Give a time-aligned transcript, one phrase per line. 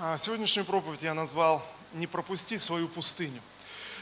[0.00, 3.42] А, сегодняшнюю проповедь я назвал «Не пропусти свою пустыню».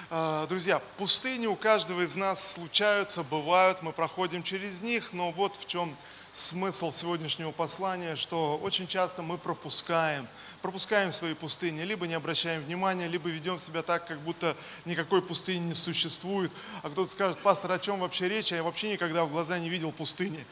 [0.08, 5.56] А, друзья, пустыни у каждого из нас случаются, бывают, мы проходим через них, но вот
[5.56, 5.96] в чем
[6.32, 10.28] смысл сегодняшнего послания, что очень часто мы пропускаем,
[10.62, 15.58] пропускаем свои пустыни, либо не обращаем внимания, либо ведем себя так, как будто никакой пустыни
[15.58, 16.52] не существует.
[16.84, 18.52] А кто-то скажет, пастор, о чем вообще речь?
[18.52, 20.46] Я вообще никогда в глаза не видел пустыни.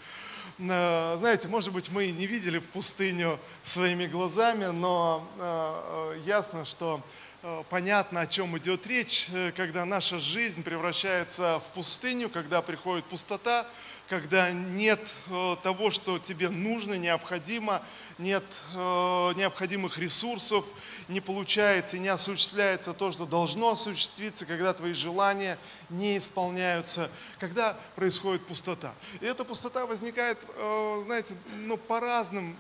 [0.59, 7.01] Э, знаете, может быть, мы не видели пустыню своими глазами, но э, э, ясно, что
[7.71, 13.65] понятно, о чем идет речь, когда наша жизнь превращается в пустыню, когда приходит пустота,
[14.09, 17.83] когда нет э, того, что тебе нужно, необходимо,
[18.17, 18.45] нет
[18.75, 18.79] э,
[19.37, 20.65] необходимых ресурсов,
[21.09, 25.59] не получается и не осуществляется то, что должно осуществиться, когда твои желания
[25.91, 28.95] не исполняются, когда происходит пустота.
[29.21, 31.35] И эта пустота возникает, э, знаете,
[31.65, 32.57] ну, по разным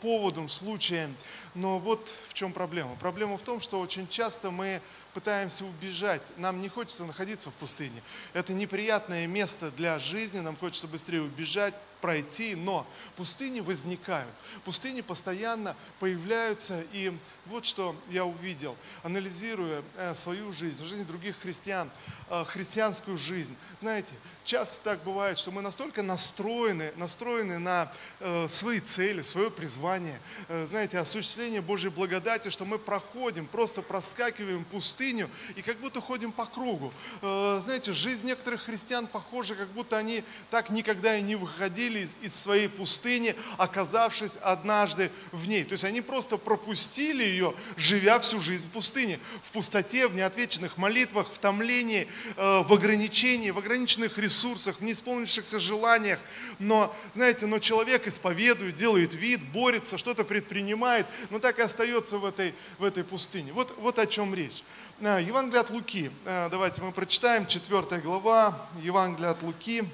[0.00, 1.14] поводам, случаям.
[1.54, 2.96] Но вот в чем проблема.
[2.96, 4.80] Проблема в том, что очень часто мы
[5.18, 6.32] пытаемся убежать.
[6.36, 8.04] Нам не хочется находиться в пустыне.
[8.34, 14.34] Это неприятное место для жизни, нам хочется быстрее убежать, пройти, но пустыни возникают.
[14.64, 17.16] Пустыни постоянно появляются, и
[17.48, 21.90] вот что я увидел, анализируя э, свою жизнь, жизнь других христиан,
[22.28, 23.56] э, христианскую жизнь.
[23.78, 24.12] Знаете,
[24.44, 30.20] часто так бывает, что мы настолько настроены, настроены на э, свои цели, свое призвание,
[30.64, 36.44] знаете, осуществление Божьей благодати, что мы проходим, просто проскакиваем пустыню и как будто ходим по
[36.44, 36.92] кругу.
[37.20, 42.34] Знаете, жизнь некоторых христиан похожа, как будто они так никогда и не выходили из, из
[42.34, 45.64] своей пустыни, оказавшись однажды в ней.
[45.64, 50.76] То есть они просто пропустили ее живя всю жизнь в пустыне, в пустоте, в неотвеченных
[50.76, 56.18] молитвах, в томлении, э, в ограничении, в ограниченных ресурсах, в неисполнившихся желаниях.
[56.58, 62.24] Но, знаете, но человек исповедует, делает вид, борется, что-то предпринимает, но так и остается в
[62.24, 63.52] этой, в этой пустыне.
[63.52, 64.62] Вот, вот о чем речь.
[65.00, 66.10] Э, Евангелие от Луки.
[66.24, 69.84] Э, давайте мы прочитаем, 4 глава, Евангелие от Луки.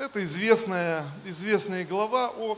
[0.00, 2.56] Это известная, известная глава о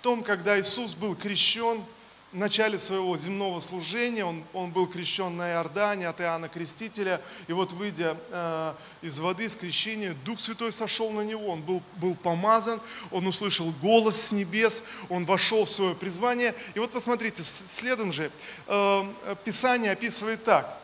[0.00, 1.82] том, когда Иисус был крещен
[2.30, 7.52] в начале своего земного служения, он, он был крещен на Иордане от Иоанна Крестителя, и
[7.52, 12.14] вот выйдя э, из воды с крещения, Дух Святой сошел на него, он был, был
[12.14, 16.54] помазан, он услышал голос с небес, он вошел в свое призвание.
[16.74, 18.30] И вот посмотрите, следом же
[18.68, 20.80] э, Писание описывает так.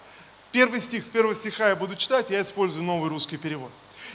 [0.50, 3.70] Первый стих, с первого стиха я буду читать, я использую новый русский перевод.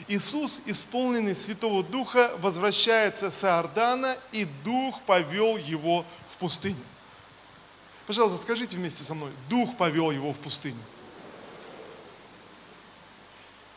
[0.07, 6.75] Иисус, исполненный Святого Духа, возвращается с Иордана, и Дух повел его в пустыню.
[8.07, 10.75] Пожалуйста, скажите вместе со мной, Дух повел его в пустыню.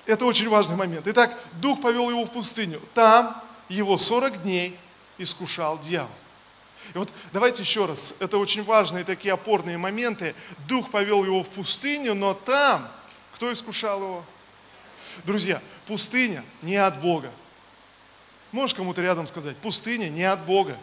[0.04, 1.06] Это очень важный момент.
[1.06, 2.80] Итак, Дух повел его в пустыню.
[2.94, 4.78] Там его 40 дней
[5.18, 6.10] искушал дьявол.
[6.94, 10.34] И вот давайте еще раз, это очень важные такие опорные моменты.
[10.66, 12.88] Дух повел его в пустыню, но там,
[13.34, 14.24] кто искушал его?
[15.24, 17.32] Друзья, пустыня не от Бога.
[18.52, 20.76] Можешь кому-то рядом сказать, пустыня не от Бога.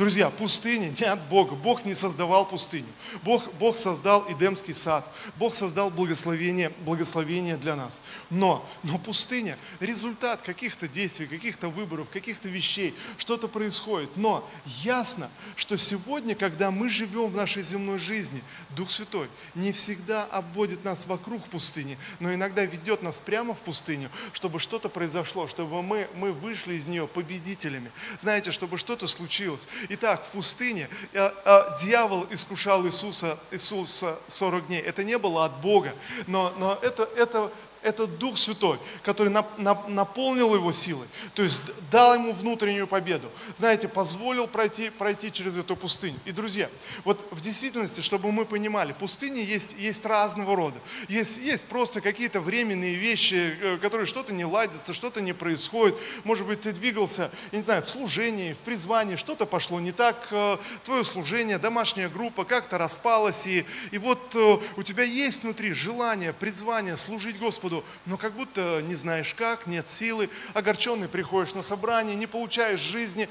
[0.00, 1.54] Друзья, пустыня не от Бога.
[1.54, 2.86] Бог не создавал пустыню.
[3.22, 5.06] Бог, Бог создал Эдемский сад.
[5.36, 8.02] Бог создал благословение, благословение для нас.
[8.30, 12.94] Но, но пустыня– результат каких-то действий, каких-то выборов, каких-то вещей.
[13.18, 14.16] Что-то происходит.
[14.16, 20.24] Но ясно, что сегодня, когда мы живем в нашей земной жизни, Дух Святой не всегда
[20.24, 25.82] обводит нас вокруг пустыни, но иногда ведет нас прямо в пустыню, чтобы что-то произошло, чтобы
[25.82, 27.92] мы, мы вышли из нее победителями.
[28.16, 29.68] Знаете, чтобы что-то случилось.
[29.92, 34.80] Итак, в пустыне э, э, дьявол искушал Иисуса, Иисуса 40 дней.
[34.80, 35.92] Это не было от Бога,
[36.28, 37.50] но, но это, это
[37.82, 43.30] это Дух Святой, который наполнил его силой, то есть дал ему внутреннюю победу.
[43.54, 46.18] Знаете, позволил пройти, пройти через эту пустыню.
[46.24, 46.68] И, друзья,
[47.04, 50.76] вот в действительности, чтобы мы понимали, пустыни есть, есть разного рода.
[51.08, 55.96] Есть, есть просто какие-то временные вещи, э, которые что-то не ладится, что-то не происходит.
[56.24, 60.28] Может быть, ты двигался, я не знаю, в служении, в призвании, что-то пошло не так,
[60.30, 65.72] э, твое служение, домашняя группа как-то распалась, и, и вот э, у тебя есть внутри
[65.72, 71.54] желание, призвание служить Господу, Господу, но как будто не знаешь как, нет силы, огорченный приходишь
[71.54, 73.28] на собрание, не получаешь жизни,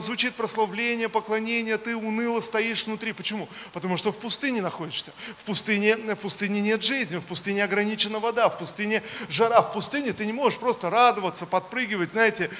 [0.00, 3.12] звучит прославление, поклонение, ты уныло стоишь внутри.
[3.12, 3.48] Почему?
[3.72, 5.12] Потому что в пустыне находишься.
[5.36, 10.12] В пустыне, в пустыне нет жизни, в пустыне ограничена вода, в пустыне жара, в пустыне
[10.12, 12.50] ты не можешь просто радоваться, подпрыгивать, знаете,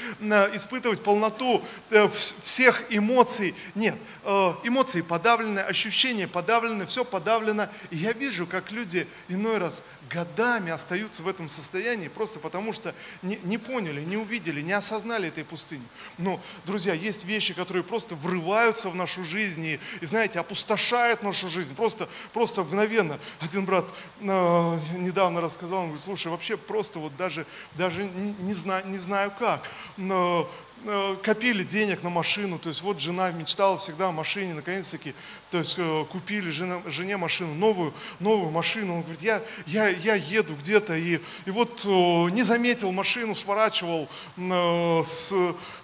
[0.54, 3.54] испытывать полноту э, всех эмоций.
[3.74, 7.68] Нет, э, эмоции подавлены, ощущения подавлены, все подавлено.
[7.90, 12.94] И я вижу, как люди иной раз годами остаются в этом состоянии просто потому, что
[13.22, 15.84] не, не поняли, не увидели, не осознали этой пустыни.
[16.18, 21.48] Но, друзья, есть вещи, которые просто врываются в нашу жизнь и, и знаете, опустошают нашу
[21.48, 21.74] жизнь.
[21.74, 23.18] Просто, просто мгновенно.
[23.40, 28.54] Один брат э, недавно рассказал, он говорит, слушай, вообще просто вот даже, даже не, не,
[28.54, 29.68] знаю, не знаю как.
[29.96, 30.50] Но
[31.22, 35.14] копили денег на машину, то есть вот жена мечтала всегда о машине, наконец-таки,
[35.50, 40.14] то есть э, купили жене, жене машину, новую, новую машину, он говорит, я, я, я
[40.14, 45.32] еду где-то, и, и вот не заметил машину, сворачивал с,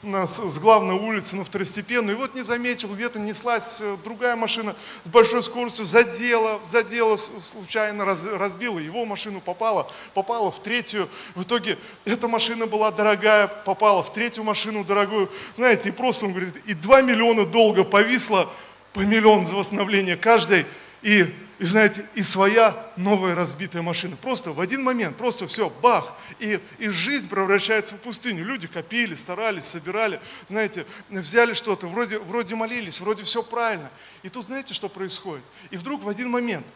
[0.02, 4.74] с главной улицы на второстепенную, и вот не заметил, где-то неслась э, другая машина
[5.04, 11.42] с большой скоростью, задела, задела случайно, раз, разбила его машину, попала, попала в третью, в
[11.42, 16.56] итоге эта машина была дорогая, попала в третью машину, дорогую, знаете, и просто он говорит,
[16.66, 18.50] и 2 миллиона долго повисло,
[18.92, 20.66] по миллион за восстановление каждой,
[21.02, 24.16] и, и знаете, и своя новая разбитая машина.
[24.16, 28.44] Просто в один момент, просто все, бах, и, и жизнь превращается в пустыню.
[28.44, 33.90] Люди копили, старались, собирали, знаете, взяли что-то, вроде, вроде молились, вроде все правильно.
[34.22, 35.44] И тут знаете, что происходит?
[35.70, 36.66] И вдруг в один момент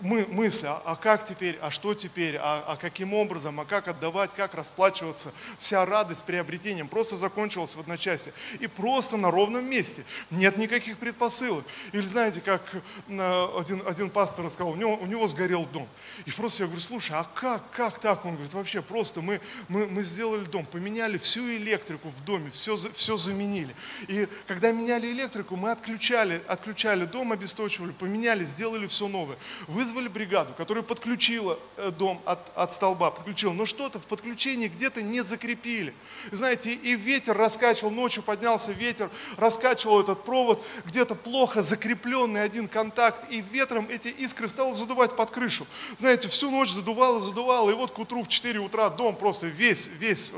[0.00, 3.88] мы, мысли, а, а как теперь, а что теперь, а, а каким образом, а как
[3.88, 5.32] отдавать, как расплачиваться.
[5.58, 8.32] Вся радость приобретением просто закончилась в одночасье.
[8.60, 10.04] И просто на ровном месте.
[10.30, 11.64] Нет никаких предпосылок.
[11.92, 12.62] Или знаете, как
[13.08, 15.88] один, один пастор сказал, у него, у него сгорел дом.
[16.26, 18.24] И просто я говорю, слушай, а как, как так?
[18.24, 22.76] Он говорит, вообще просто мы, мы, мы сделали дом, поменяли всю электрику в доме, все,
[22.76, 23.74] все заменили.
[24.08, 29.36] И когда меняли электрику, мы отключали, отключали дом, обесточивали, поменяли, сделали все новое.
[29.66, 34.66] Вы вызвали бригаду, которая подключила э, дом от, от столба, подключила, но что-то в подключении
[34.66, 35.94] где-то не закрепили.
[36.32, 43.30] Знаете, и ветер раскачивал, ночью поднялся ветер, раскачивал этот провод, где-то плохо закрепленный один контакт,
[43.30, 45.66] и ветром эти искры стало задувать под крышу.
[45.94, 49.88] Знаете, всю ночь задувало, задувало, и вот к утру в 4 утра дом просто весь,
[49.98, 50.32] весь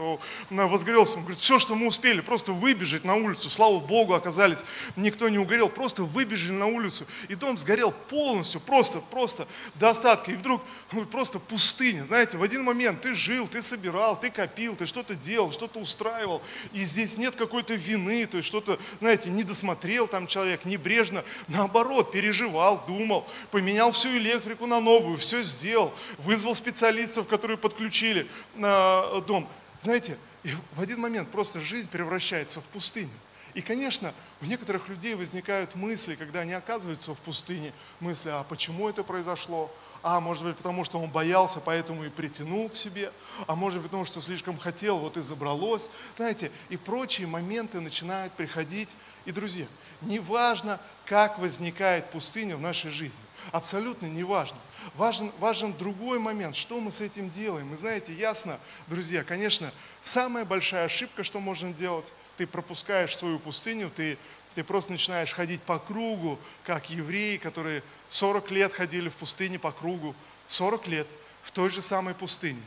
[0.50, 1.16] возгорелся.
[1.16, 4.64] Он говорит, все, что мы успели, просто выбежать на улицу, слава Богу, оказались,
[4.96, 10.30] никто не угорел, просто выбежали на улицу, и дом сгорел полностью, просто, просто просто до.
[10.30, 10.62] И вдруг
[10.92, 12.04] ну, просто пустыня.
[12.04, 16.42] Знаете, в один момент ты жил, ты собирал, ты копил, ты что-то делал, что-то устраивал.
[16.72, 21.24] И здесь нет какой-то вины, то есть что-то, знаете, не досмотрел там человек, небрежно.
[21.48, 29.20] Наоборот, переживал, думал, поменял всю электрику на новую, все сделал, вызвал специалистов, которые подключили на
[29.26, 29.48] дом.
[29.78, 33.10] Знаете, и в один момент просто жизнь превращается в пустыню.
[33.54, 38.88] И, конечно, у некоторых людей возникают мысли, когда они оказываются в пустыне, мысли, а почему
[38.88, 39.70] это произошло?
[40.02, 43.10] А, может быть, потому что он боялся, поэтому и притянул к себе.
[43.46, 45.90] А может быть, потому что слишком хотел, вот и забралось.
[46.16, 48.94] Знаете, и прочие моменты начинают приходить.
[49.24, 49.66] И, друзья,
[50.02, 53.24] неважно, как возникает пустыня в нашей жизни.
[53.50, 54.58] Абсолютно неважно.
[54.94, 57.72] Важен, важен другой момент, что мы с этим делаем.
[57.72, 59.70] И знаете, ясно, друзья, конечно,
[60.00, 64.16] самая большая ошибка, что можно делать– ты пропускаешь свою пустыню, ты,
[64.54, 69.72] ты просто начинаешь ходить по кругу, как евреи, которые 40 лет ходили в пустыне по
[69.72, 70.14] кругу,
[70.46, 71.08] 40 лет
[71.42, 72.62] в той же самой пустыне.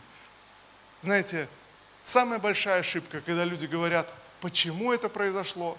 [1.00, 1.48] Знаете,
[2.04, 5.78] самая большая ошибка, когда люди говорят, почему это произошло,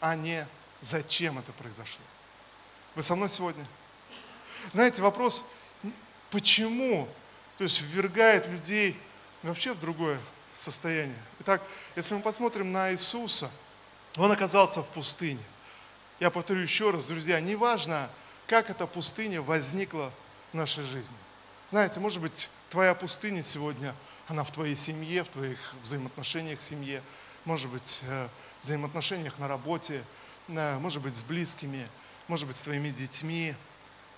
[0.00, 0.46] а не
[0.80, 2.04] зачем это произошло.
[2.94, 3.66] Вы со мной сегодня?
[4.70, 5.50] Знаете, вопрос,
[6.30, 7.08] почему,
[7.58, 8.96] то есть ввергает людей
[9.42, 10.20] вообще в другое
[10.56, 11.18] состояние.
[11.44, 11.60] Итак,
[11.96, 13.50] если мы посмотрим на Иисуса,
[14.16, 15.42] Он оказался в пустыне.
[16.20, 18.08] Я повторю еще раз, друзья, неважно,
[18.46, 20.12] как эта пустыня возникла
[20.52, 21.16] в нашей жизни.
[21.66, 23.92] Знаете, может быть, твоя пустыня сегодня,
[24.28, 27.02] она в твоей семье, в твоих взаимоотношениях в семье,
[27.44, 28.28] может быть, э,
[28.60, 30.04] в взаимоотношениях на работе,
[30.46, 31.88] э, может быть, с близкими,
[32.28, 33.56] может быть, с твоими детьми.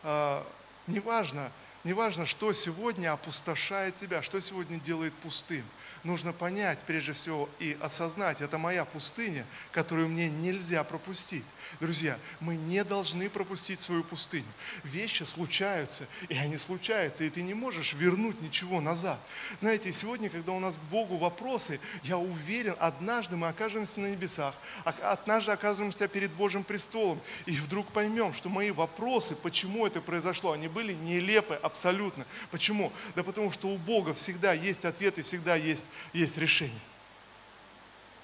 [0.02, 0.44] Э,
[0.86, 1.50] неважно,
[1.84, 5.64] неважно, что сегодня опустошает тебя, что сегодня делает пустым–
[6.04, 11.46] нужно понять прежде всего и осознать, это моя пустыня, которую мне нельзя пропустить.
[11.80, 14.44] Друзья, мы не должны пропустить свою пустыню.
[14.84, 19.18] Вещи случаются, и они случаются, и ты не можешь вернуть ничего назад.
[19.58, 24.54] Знаете, сегодня, когда у нас к Богу вопросы, я уверен, однажды мы окажемся на небесах,
[24.84, 30.52] а однажды окажемся перед Божьим престолом, и вдруг поймем, что мои вопросы, почему это произошло,
[30.52, 32.26] они были нелепы абсолютно.
[32.50, 32.92] Почему?
[33.14, 36.80] Да потому что у Бога всегда есть ответ и всегда есть есть решение.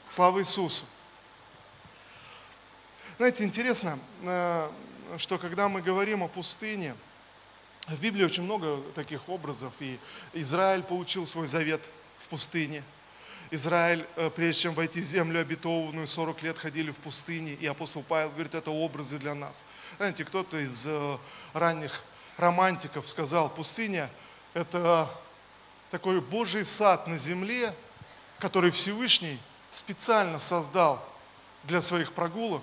[0.08, 0.84] Слава Иисусу!
[3.16, 4.70] Знаете, интересно, э,
[5.18, 6.94] что когда мы говорим о пустыне,
[7.86, 9.98] в Библии очень много таких образов, и
[10.32, 11.82] Израиль получил свой завет
[12.18, 12.82] в пустыне.
[13.50, 18.02] Израиль, э, прежде чем войти в землю обетованную, 40 лет ходили в пустыне, и апостол
[18.02, 19.64] Павел говорит, это образы для нас.
[19.96, 21.18] Знаете, кто-то из э,
[21.52, 22.02] ранних
[22.36, 24.08] романтиков сказал, пустыня–
[24.54, 25.10] это
[25.90, 27.74] такой Божий сад на земле,
[28.38, 29.38] который Всевышний
[29.70, 31.04] специально создал
[31.64, 32.62] для своих прогулок,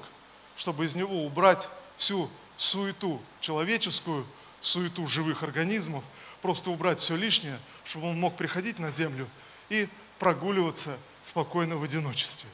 [0.56, 4.26] чтобы из него убрать всю суету человеческую,
[4.60, 6.04] суету живых организмов,
[6.42, 9.28] просто убрать все лишнее, чтобы он мог приходить на землю
[9.70, 9.88] и
[10.20, 12.50] прогуливаться спокойно в одиночестве.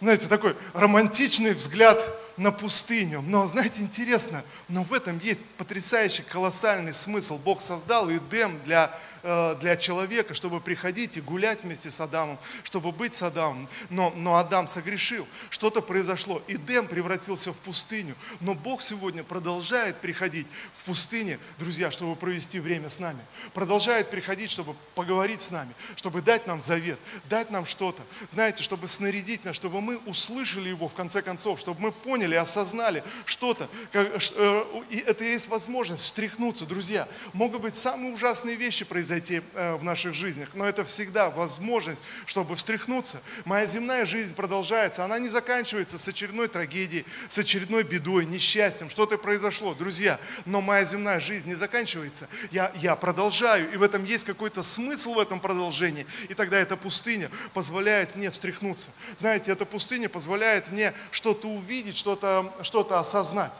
[0.00, 2.04] Знаете, такой романтичный взгляд
[2.36, 3.22] на пустыню.
[3.22, 7.38] Но, знаете, интересно, но в этом есть потрясающий, колоссальный смысл.
[7.38, 12.90] Бог создал Эдем для Э, для человека, чтобы приходить и гулять вместе с Адамом, чтобы
[12.90, 13.68] быть с Адамом.
[13.88, 16.42] Но, но Адам согрешил, что-то произошло.
[16.48, 18.16] Идем превратился в пустыню.
[18.40, 23.20] Но Бог сегодня продолжает приходить в пустыне, друзья, чтобы провести время с нами.
[23.54, 26.98] Продолжает приходить, чтобы поговорить с нами, чтобы дать нам завет,
[27.28, 28.02] дать нам что-то.
[28.26, 33.02] Знаете, чтобы снарядить нас, чтобы мы услышали Его в конце концов, чтобы мы поняли, осознали
[33.24, 33.68] что-то.
[33.92, 37.08] Э, и это есть возможность встряхнуться, друзья.
[37.32, 42.56] Могут быть самые ужасные вещи произойти э, в наших жизнях, но это всегда возможность, чтобы
[42.56, 43.20] встряхнуться.
[43.44, 49.18] Моя земная жизнь продолжается, она не заканчивается с очередной трагедией, с очередной бедой, несчастьем, что-то
[49.18, 54.24] произошло, друзья, но моя земная жизнь не заканчивается, я, я продолжаю, и в этом есть
[54.24, 58.90] какой-то смысл в этом продолжении, и тогда эта пустыня позволяет мне встряхнуться.
[59.16, 63.52] Знаете, эта пустыня позволяет мне что-то увидеть, что-то что осознать.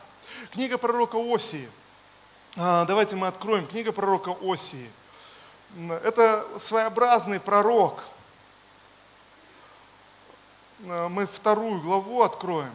[0.51, 1.69] Книга пророка Осии.
[2.55, 3.65] А, давайте мы откроем.
[3.65, 4.89] Книга пророка Осии–
[6.03, 8.03] это своеобразный пророк.
[10.85, 12.73] Э, мы вторую главу откроем.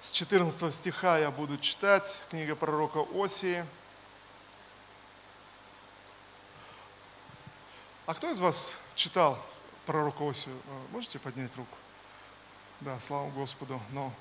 [0.00, 3.64] С 14 стиха я буду читать, книга пророка Осии.
[8.06, 9.38] А кто из вас читал
[9.86, 10.56] пророка Осию?
[10.92, 11.76] Можете поднять руку?
[12.80, 14.12] Да, слава Господу, но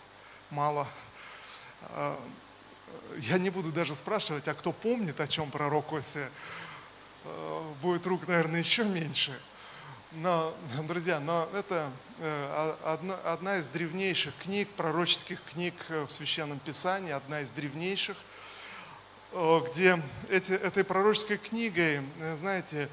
[0.49, 0.87] мало.
[1.89, 2.17] Э,
[3.17, 6.29] я не буду даже спрашивать, а кто помнит, о чем пророк Осия
[7.27, 9.39] Э, будет рук, наверное, еще меньше.
[10.13, 10.55] Но,
[10.87, 17.11] друзья, но это э, одна, одна из древнейших книг, пророческих книг э, в Священном Писании,
[17.11, 18.17] одна из древнейших,
[19.69, 22.01] где эти, этой пророческой книгой,
[22.35, 22.89] знаете,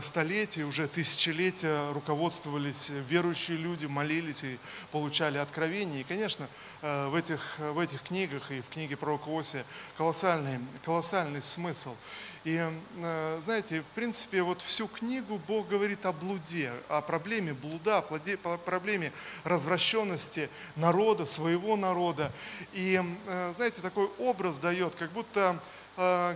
[0.00, 4.58] столетия, уже тысячелетия руководствовались верующие люди, молились и
[4.92, 6.00] получали откровения.
[6.00, 6.48] И, конечно,
[6.82, 9.64] в этих, в этих книгах и в книге пророка Осия
[9.96, 11.94] колоссальный, колоссальный смысл.
[12.42, 12.58] И
[12.96, 18.56] э, знаете, в принципе, вот всю книгу Бог говорит о блуде, о проблеме блуда, о
[18.56, 19.12] проблеме
[19.44, 22.32] развращенности народа, своего народа.
[22.72, 25.79] И э, знаете, такой образ дает, как будто Э,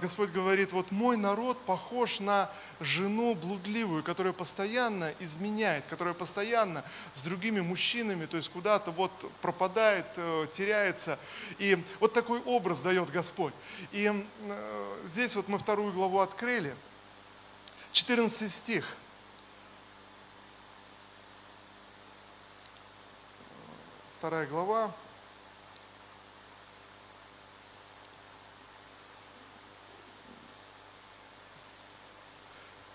[0.01, 7.23] Господь говорит, вот мой народ похож на жену блудливую, которая постоянно изменяет, которая постоянно с
[7.23, 11.19] другими мужчинами, то есть куда-то вот пропадает, э, теряется.
[11.59, 13.55] И вот такой образ дает Господь.
[13.91, 16.77] И э, здесь вот мы вторую главу открыли,
[17.93, 18.99] 14 стих.
[24.19, 24.93] Вторая глава,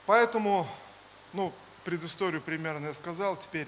[0.10, 0.68] Поэтому,
[1.34, 3.68] ну, предысторию примерно я сказал, теперь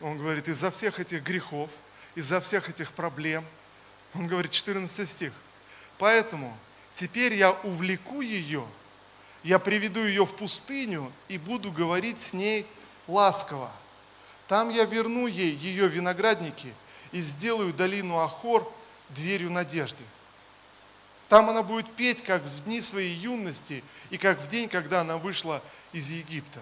[0.00, 1.68] он говорит, из-за всех этих грехов,
[2.14, 3.44] из-за всех этих проблем,
[4.14, 5.32] он говорит, 14 стих,
[5.98, 6.56] поэтому
[6.94, 8.64] теперь я увлеку ее,
[9.42, 12.64] я приведу ее в пустыню и буду говорить с ней
[13.08, 13.72] ласково.
[14.46, 16.72] Там я верну ей ее виноградники
[17.10, 18.72] и сделаю долину Ахор
[19.08, 20.04] дверью надежды.
[21.28, 25.18] Там она будет петь, как в дни своей юности и как в день, когда она
[25.18, 26.60] вышла из Египта.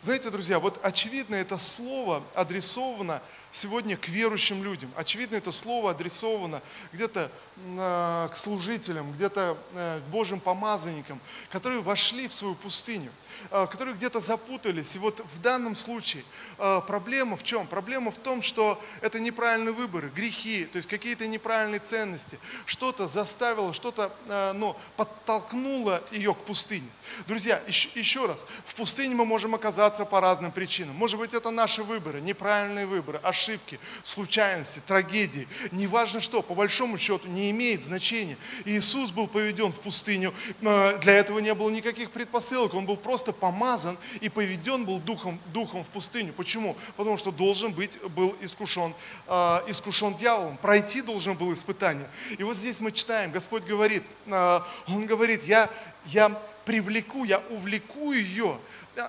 [0.00, 3.20] Знаете, друзья, вот очевидно это слово адресовано
[3.52, 4.90] сегодня к верующим людям.
[4.96, 12.28] Очевидно, это слово адресовано где-то э, к служителям, где-то э, к Божьим помазанникам, которые вошли
[12.28, 13.10] в свою пустыню,
[13.50, 14.94] э, которые где-то запутались.
[14.96, 16.24] И вот в данном случае
[16.86, 17.66] проблема в чем?
[17.66, 22.38] Проблема в том, что это неправильные выборы, грехи, то есть какие-то неправильные ценности.
[22.66, 24.12] Что-то заставило, что-то
[24.54, 26.88] ну, подтолкнуло ее к пустыне.
[27.26, 30.94] Друзья, еще, еще раз, в пустыне мы можем оказаться по разным причинам.
[30.96, 36.98] Может быть, это наши выборы, неправильные выборы, ошибки ошибки, случайности, трагедии, неважно что, по большому
[36.98, 38.36] счету не имеет значения.
[38.66, 43.32] Иисус был поведен в пустыню, э, для этого не было никаких предпосылок, он был просто
[43.32, 46.32] помазан и поведен был духом, духом в пустыню.
[46.34, 46.76] Почему?
[46.96, 48.94] Потому что должен быть, был искушен,
[49.26, 52.08] э, искушен дьяволом, пройти должен был испытание.
[52.38, 55.70] И вот здесь мы читаем, Господь говорит, э, Он говорит, я,
[56.06, 58.58] я привлеку, я увлеку ее,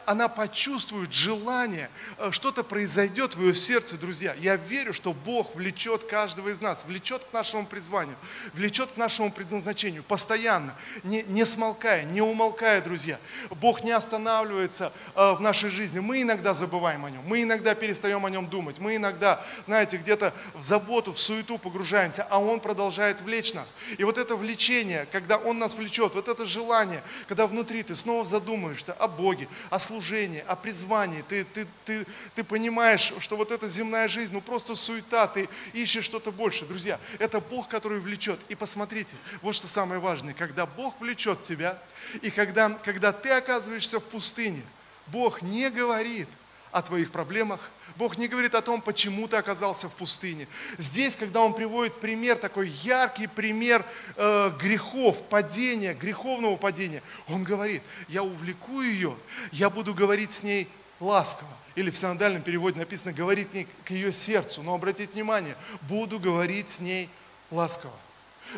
[0.05, 4.35] она почувствует желание, э, что-то произойдет в ее сердце, друзья.
[4.39, 8.15] Я верю, что Бог влечет каждого из нас, влечет к нашему призванию,
[8.53, 13.19] влечет к нашему предназначению, постоянно, не, не смолкая, не умолкая, друзья.
[13.49, 15.99] Бог не останавливается э, в нашей жизни.
[15.99, 20.33] Мы иногда забываем о нем, мы иногда перестаем о нем думать, мы иногда, знаете, где-то
[20.53, 23.75] в заботу, в суету погружаемся, а Он продолжает влечь нас.
[23.97, 28.23] И вот это влечение, когда Он нас влечет, вот это желание, когда внутри ты снова
[28.25, 31.23] задумаешься о Боге, о служении, о призвании.
[31.27, 36.03] Ты, ты, ты, ты понимаешь, что вот эта земная жизнь, ну просто суета, ты ищешь
[36.03, 36.65] что-то больше.
[36.65, 38.37] Друзья, это Бог, который влечет.
[38.49, 41.81] И посмотрите, вот что самое важное, когда Бог влечет тебя,
[42.21, 44.61] и когда, когда ты оказываешься в пустыне,
[45.07, 46.27] Бог не говорит
[46.71, 47.59] о твоих проблемах,
[47.97, 50.47] Бог не говорит о том, почему ты оказался в пустыне.
[50.77, 53.85] Здесь, когда Он приводит пример, такой яркий пример
[54.15, 59.15] э, грехов, падения, греховного падения, Он говорит, я увлеку ее,
[59.51, 61.51] я буду говорить с ней ласково.
[61.75, 63.49] Или в синодальном переводе написано, говорить
[63.85, 64.61] к ее сердцу.
[64.63, 67.09] Но обратите внимание, буду говорить с ней
[67.49, 67.93] ласково.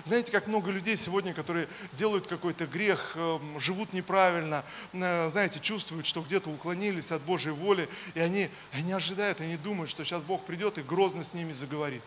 [0.04, 4.64] Знаете, как много людей сегодня, которые делают какой-то грех, эм, живут неправильно,
[4.94, 9.90] э, знаете, чувствуют, что где-то уклонились от Божьей воли, и они, они ожидают, они думают,
[9.90, 12.04] что сейчас Бог придет и грозно с ними заговорит.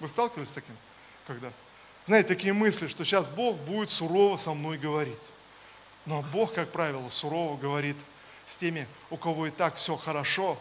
[0.00, 0.76] Вы сталкивались с таким
[1.26, 1.56] когда-то?
[2.06, 5.32] Знаете, такие мысли, что сейчас Бог будет сурово со мной говорить.
[6.06, 7.96] Но Бог, как правило, сурово говорит
[8.46, 10.58] с теми, у кого и так все хорошо,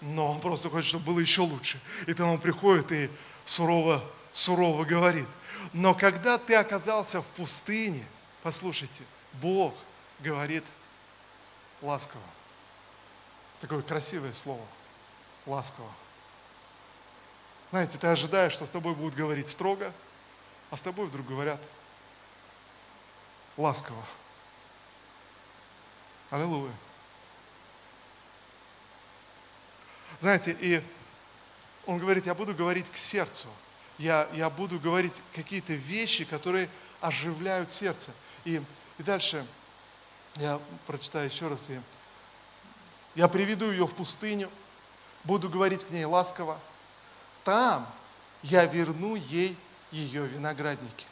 [0.00, 1.78] но Он просто хочет, чтобы было еще лучше.
[2.06, 3.10] И там Он приходит и
[3.44, 5.28] сурово сурово говорит.
[5.72, 8.06] Но когда ты оказался в пустыне,
[8.42, 9.74] послушайте, Бог
[10.18, 10.64] говорит
[11.80, 12.22] ласково.
[13.60, 14.66] Такое красивое слово.
[15.46, 15.90] Ласково.
[17.70, 19.92] Знаете, ты ожидаешь, что с тобой будут говорить строго,
[20.70, 21.60] а с тобой вдруг говорят
[23.56, 24.04] ласково.
[26.30, 26.72] Аллилуйя.
[30.18, 30.82] Знаете, и
[31.86, 33.48] он говорит, я буду говорить к сердцу
[33.98, 36.68] я, я буду говорить какие-то вещи, которые
[37.00, 38.12] оживляют сердце.
[38.44, 38.62] И,
[38.98, 39.46] и дальше
[40.36, 41.70] я прочитаю еще раз.
[41.70, 41.80] И
[43.14, 44.50] я приведу ее в пустыню,
[45.24, 46.58] буду говорить к ней ласково.
[47.44, 47.86] Там
[48.42, 49.56] я верну ей
[49.90, 51.06] ее виноградники.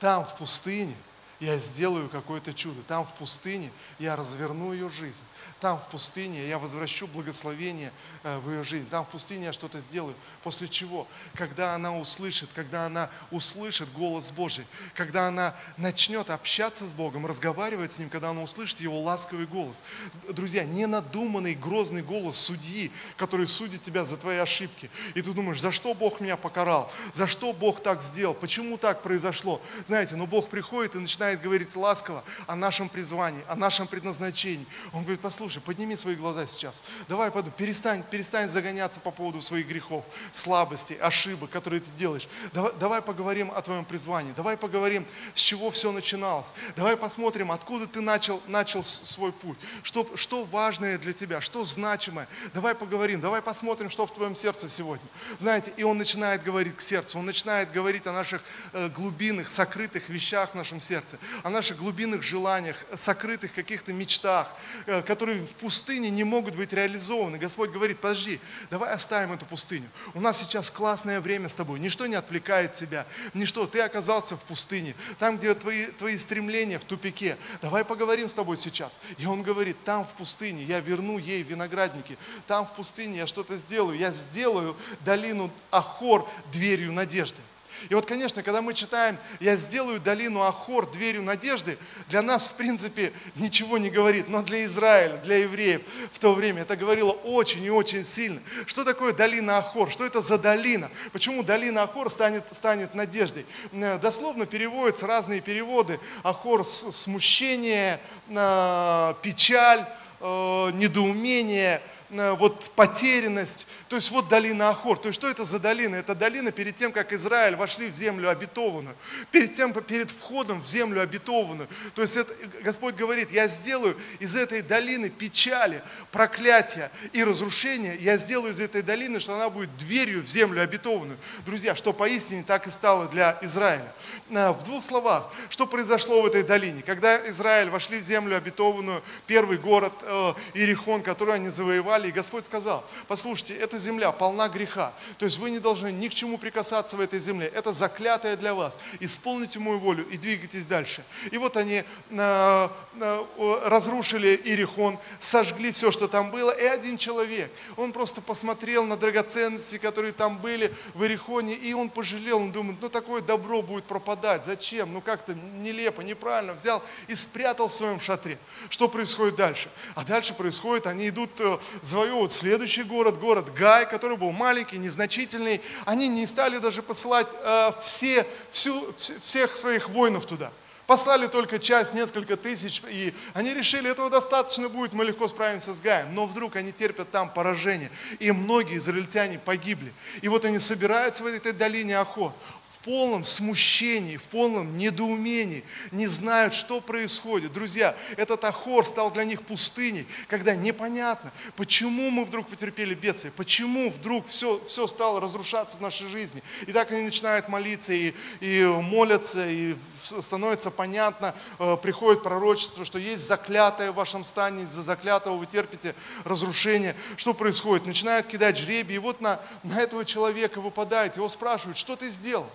[0.00, 0.94] Там, в пустыне,
[1.40, 2.82] я сделаю какое-то чудо.
[2.82, 5.24] Там в пустыне я разверну ее жизнь.
[5.60, 7.92] Там в пустыне я возвращу благословение
[8.24, 8.88] э, в ее жизнь.
[8.88, 10.16] Там в пустыне я что-то сделаю.
[10.42, 11.06] После чего?
[11.34, 17.92] Когда она услышит, когда она услышит голос Божий, когда она начнет общаться с Богом, разговаривать
[17.92, 19.84] с Ним, когда она услышит Его ласковый голос.
[20.30, 24.90] Друзья, не надуманный грозный голос судьи, который судит тебя за твои ошибки.
[25.14, 26.90] И ты думаешь, за что Бог меня покарал?
[27.12, 28.34] За что Бог так сделал?
[28.34, 29.62] Почему так произошло?
[29.84, 34.66] Знаете, но Бог приходит и начинает начинает говорить ласково о нашем призвании, о нашем предназначении.
[34.92, 36.82] Он говорит, послушай, подними свои глаза сейчас.
[37.08, 42.28] Давай подумай, перестань, перестань загоняться по поводу своих грехов, слабостей, ошибок, которые ты делаешь.
[42.52, 44.32] Давай, давай поговорим о твоем призвании.
[44.36, 46.54] Давай поговорим, с чего все начиналось.
[46.76, 49.58] Давай посмотрим, откуда ты начал, начал свой путь.
[49.82, 52.26] Что, что важное для тебя, что значимое.
[52.54, 55.06] Давай поговорим, давай посмотрим, что в твоем сердце сегодня.
[55.36, 60.08] Знаете, и он начинает говорить к сердцу, он начинает говорить о наших э, глубинных, сокрытых
[60.08, 64.54] вещах в нашем сердце о наших глубинных желаниях, сокрытых каких-то мечтах,
[64.86, 67.38] э, которые в пустыне не могут быть реализованы.
[67.38, 69.88] Господь говорит, подожди, давай оставим эту пустыню.
[70.14, 74.42] У нас сейчас классное время с тобой, ничто не отвлекает тебя, ничто, ты оказался в
[74.44, 77.36] пустыне, там, где твои, твои стремления в тупике.
[77.62, 79.00] Давай поговорим с тобой сейчас.
[79.18, 83.56] И он говорит, там в пустыне я верну ей виноградники, там в пустыне я что-то
[83.56, 87.40] сделаю, я сделаю долину Ахор дверью надежды.
[87.88, 92.56] И вот, конечно, когда мы читаем «Я сделаю долину Ахор дверью надежды», для нас, в
[92.56, 94.28] принципе, ничего не говорит.
[94.28, 98.40] Но для Израиля, для евреев в то время это говорило очень и очень сильно.
[98.66, 99.90] Что такое долина Ахор?
[99.90, 100.90] Что это за долина?
[101.12, 103.46] Почему долина Ахор станет, станет надеждой?
[103.72, 106.00] Э, дословно переводятся разные переводы.
[106.22, 109.84] Ахор– смущение, э, печаль,
[110.20, 113.66] э, недоумение– вот потерянность.
[113.88, 114.98] То есть вот долина Ахор.
[114.98, 115.96] То есть что это за долина?
[115.96, 118.96] Это долина перед тем, как Израиль вошли в землю обетованную.
[119.30, 121.68] Перед тем, перед входом в землю обетованную.
[121.94, 128.16] То есть это, Господь говорит, я сделаю из этой долины печали, проклятия и разрушения, я
[128.16, 131.18] сделаю из этой долины, что она будет дверью в землю обетованную.
[131.44, 133.92] Друзья, что поистине так и стало для Израиля.
[134.30, 136.82] Э, в двух словах, что произошло в этой долине?
[136.82, 142.12] Когда Израиль вошли в землю обетованную, первый город э, Иерихон, который они завоевали, попали, и
[142.12, 146.38] Господь сказал, послушайте, эта земля полна греха, то есть вы не должны ни к чему
[146.38, 151.04] прикасаться в этой земле, это заклятое для вас, исполните мою волю и двигайтесь дальше.
[151.32, 152.68] И вот они э,
[153.00, 158.96] э, разрушили Иерихон, сожгли все, что там было, и один человек, он просто посмотрел на
[158.96, 163.84] драгоценности, которые там были в Иерихоне, и он пожалел, он думает, ну такое добро будет
[163.84, 168.38] пропадать, зачем, ну как-то нелепо, неправильно, взял и спрятал в своем шатре.
[168.68, 169.68] Что происходит дальше?
[169.94, 171.58] А дальше происходит, они идут э,
[171.88, 175.60] завоевывать следующий город, город Гай, который был маленький, незначительный.
[175.84, 180.52] Они не стали даже посылать э, все, всю, всех своих воинов туда.
[180.86, 185.80] Послали только часть, несколько тысяч, и они решили, этого достаточно будет, мы легко справимся с
[185.80, 186.14] Гаем.
[186.14, 189.92] Но вдруг они терпят там поражение, и многие израильтяне погибли.
[190.22, 192.32] И вот они собираются в этой долине Ахор
[192.67, 197.52] в полном смущении, в полном недоумении, не знают, что происходит.
[197.52, 203.90] Друзья, этот Ахор стал для них пустыней, когда непонятно, почему мы вдруг потерпели бедствие, почему
[203.90, 206.42] вдруг все, все стало разрушаться в нашей жизни.
[206.66, 212.98] И так они начинают молиться и, и молятся, и становится понятно, э, приходит пророчество, что
[212.98, 216.96] есть заклятое в вашем стане, из-за заклятого вы терпите разрушение.
[217.18, 217.84] Что происходит?
[217.84, 222.46] Начинают кидать жребий, и вот на, на этого человека выпадает, его спрашивают, что ты сделал?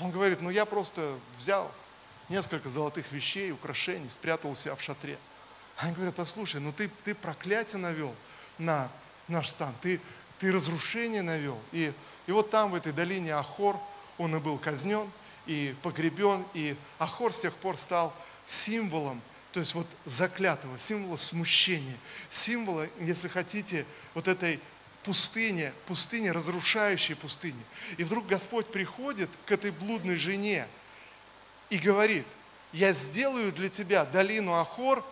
[0.00, 1.70] Он говорит, ну я просто взял
[2.28, 5.18] несколько золотых вещей, украшений, спрятал у себя в шатре.
[5.76, 8.14] Они говорят, послушай, ну ты, ты проклятие навел
[8.58, 8.90] на
[9.28, 10.00] наш стан, ты,
[10.38, 11.58] ты разрушение навел.
[11.72, 11.92] И,
[12.26, 13.78] и вот там, в этой долине Ахор,
[14.18, 15.10] он и был казнен,
[15.46, 19.20] и погребен, и Ахор с тех пор стал символом,
[19.52, 21.96] то есть вот заклятого, символа смущения,
[22.30, 24.60] символа, если хотите, вот этой
[25.04, 27.62] пустыне, пустыне, разрушающей пустыне.
[27.96, 30.66] И вдруг Господь приходит к этой блудной жене
[31.70, 32.26] и говорит,
[32.72, 35.04] я сделаю для тебя долину Ахор,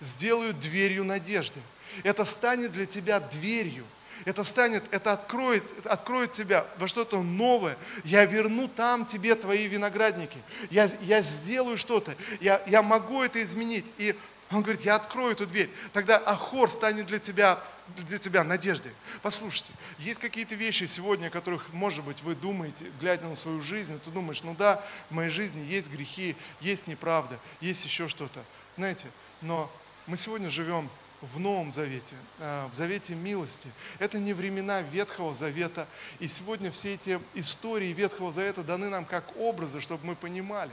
[0.00, 1.60] сделаю дверью надежды.
[2.02, 3.84] Это станет для тебя дверью.
[4.24, 7.76] Это станет, это откроет, это откроет тебя во что-то новое.
[8.04, 10.38] Я верну там тебе твои виноградники.
[10.70, 12.14] Я, я сделаю что-то.
[12.40, 13.92] Я, я могу это изменить.
[13.98, 14.16] И
[14.50, 15.70] он говорит, я открою эту дверь.
[15.92, 17.62] Тогда Ахор станет для тебя,
[17.96, 18.92] для тебя надеждой.
[19.22, 24.00] Послушайте, есть какие-то вещи сегодня, о которых, может быть, вы думаете, глядя на свою жизнь,
[24.04, 28.44] ты думаешь, ну да, в моей жизни есть грехи, есть неправда, есть еще что-то.
[28.74, 29.08] Знаете,
[29.40, 29.70] но
[30.06, 30.88] мы сегодня живем
[31.20, 33.68] в Новом Завете, а, в Завете милости.
[33.98, 35.88] Это не времена Ветхого Завета.
[36.20, 40.72] И сегодня все эти истории Ветхого Завета даны нам как образы, чтобы мы понимали.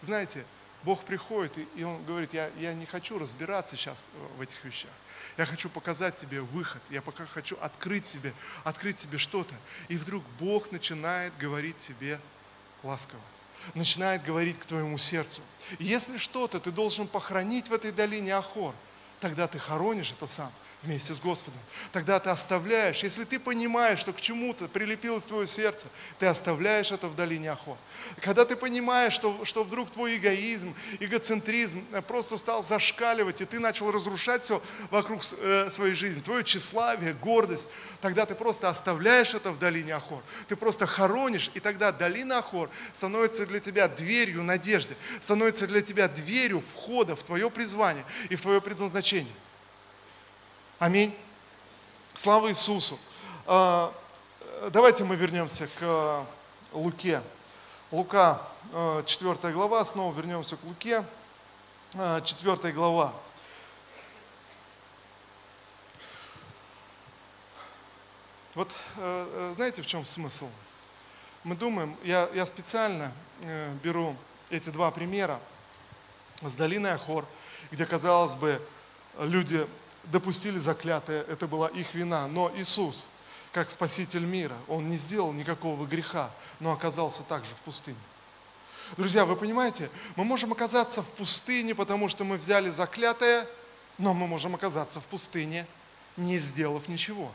[0.00, 0.44] Знаете,
[0.84, 4.90] Бог приходит, и Он говорит, я, я не хочу разбираться сейчас э, в этих вещах.
[5.36, 6.82] Я хочу показать тебе выход.
[6.90, 9.54] Я пока хочу открыть тебе, открыть тебе что-то.
[9.88, 12.20] И вдруг Бог начинает говорить тебе
[12.82, 13.22] ласково.
[13.74, 15.42] Начинает говорить к твоему сердцу.
[15.78, 18.74] И если что-то ты должен похоронить в этой долине Ахор,
[19.20, 21.60] тогда ты хоронишь это сам вместе с Господом.
[21.92, 25.86] Тогда ты оставляешь, если ты понимаешь, что к чему-то прилепилось твое сердце,
[26.18, 27.76] ты оставляешь это в долине Ахо.
[28.20, 33.60] Когда ты понимаешь, что, что вдруг твой эгоизм, эгоцентризм э, просто стал зашкаливать, и ты
[33.60, 37.68] начал разрушать все вокруг э, своей жизни, твое тщеславие, гордость,
[38.00, 40.22] тогда ты просто оставляешь это в долине Ахор.
[40.48, 46.08] Ты просто хоронишь, и тогда долина Ахор становится для тебя дверью надежды, становится для тебя
[46.08, 49.32] дверью входа в твое призвание и в твое предназначение.
[50.82, 51.16] Аминь.
[52.12, 52.98] Слава Иисусу.
[53.46, 53.94] А,
[54.72, 56.26] давайте мы вернемся к
[56.72, 57.22] Луке.
[57.92, 58.42] Лука,
[58.72, 61.04] 4 а, глава, снова вернемся к Луке,
[61.92, 63.14] 4 а, глава.
[68.56, 68.74] Вот
[69.52, 70.48] знаете, в чем смысл?
[71.44, 73.12] Мы думаем, я, я специально
[73.44, 74.16] э, беру
[74.50, 75.38] эти два примера
[76.40, 77.24] с долиной Ахор,
[77.70, 78.60] где, казалось бы,
[79.16, 79.64] люди
[80.04, 82.26] допустили заклятое, это была их вина.
[82.26, 83.08] Но Иисус,
[83.52, 87.98] как Спаситель мира, Он не сделал никакого греха, но оказался также в пустыне.
[88.96, 93.48] Друзья, вы понимаете, мы можем оказаться в пустыне, потому что мы взяли заклятое,
[93.96, 95.66] но мы можем оказаться в пустыне,
[96.16, 97.32] не сделав ничего.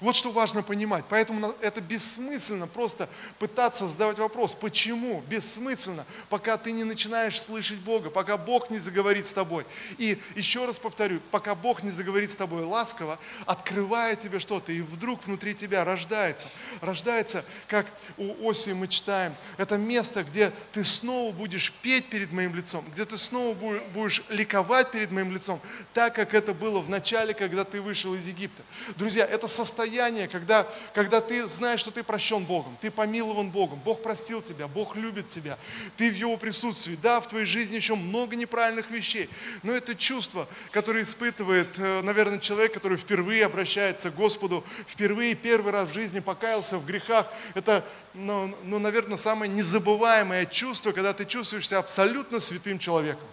[0.00, 1.04] Вот что важно понимать.
[1.08, 5.22] Поэтому это бессмысленно просто пытаться задавать вопрос, почему?
[5.22, 9.66] Бессмысленно, пока ты не начинаешь слышать Бога, пока Бог не заговорит с тобой.
[9.98, 14.80] И еще раз повторю, пока Бог не заговорит с тобой ласково, открывая тебе что-то, и
[14.80, 16.46] вдруг внутри тебя рождается,
[16.80, 22.54] рождается, как у Оси мы читаем, это место, где ты снова будешь петь перед моим
[22.54, 23.54] лицом, где ты снова
[23.92, 25.60] будешь ликовать перед моим лицом,
[25.92, 28.62] так как это было в начале, когда ты вышел из Египта.
[28.96, 33.80] Друзья, это состояние состояние, когда, когда ты знаешь, что ты прощен Богом, ты помилован Богом,
[33.80, 35.58] Бог простил тебя, Бог любит тебя,
[35.96, 36.98] ты в Его присутствии.
[37.00, 39.30] Да, в твоей жизни еще много неправильных вещей,
[39.62, 45.72] но это чувство, которое испытывает, э, наверное, человек, который впервые обращается к Господу, впервые первый
[45.72, 51.24] раз в жизни покаялся в грехах, это, ну, ну наверное, самое незабываемое чувство, когда ты
[51.24, 53.26] чувствуешь себя абсолютно святым человеком.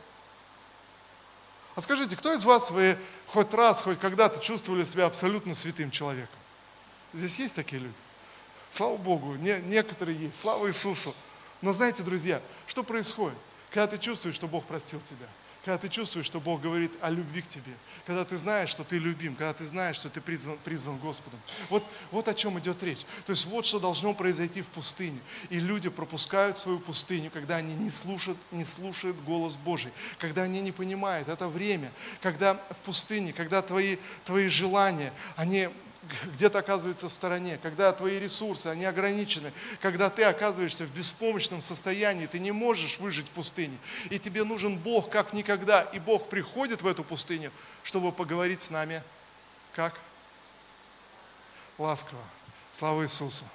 [1.77, 6.35] А скажите, кто из вас вы хоть раз, хоть когда-то чувствовали себя абсолютно святым человеком?
[7.13, 7.95] Здесь есть такие люди?
[8.71, 11.13] Слава Богу, не, некоторые есть, слава Иисусу.
[11.61, 13.37] Но знаете, друзья, что происходит,
[13.69, 15.27] когда ты чувствуешь, что Бог простил тебя?
[15.67, 17.73] Когда ты чувствуешь, что Бог говорит о любви к тебе,
[18.05, 21.41] когда ты знаешь, что ты любим, когда ты знаешь, что ты призван, призван Господом.
[21.69, 23.01] Вот, вот о чем идет речь.
[23.25, 25.19] То есть вот что должно произойти в пустыне.
[25.49, 30.61] И люди пропускают свою пустыню, когда они не слушают, не слушают голос Божий, когда они
[30.61, 35.67] не понимают это время, когда в пустыне, когда твои, твои желания, они
[36.33, 42.25] где-то оказывается в стороне, когда твои ресурсы, они ограничены, когда ты оказываешься в беспомощном состоянии,
[42.25, 43.77] ты не можешь выжить в пустыне,
[44.09, 47.51] и тебе нужен Бог как никогда, и Бог приходит в эту пустыню,
[47.83, 49.03] чтобы поговорить с нами.
[49.73, 49.99] Как?
[51.77, 52.21] Ласково.
[52.71, 53.45] Слава Иисусу.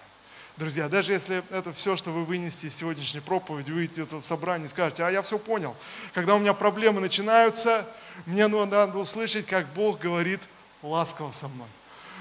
[0.56, 4.68] Друзья, даже если это все, что вы вынесете из сегодняшней проповеди, выйдете в собрание и
[4.68, 5.74] скажете, а я все понял.
[6.12, 7.88] Когда у меня проблемы начинаются,
[8.26, 10.42] мне надо услышать, как Бог говорит
[10.82, 11.68] ласково со мной.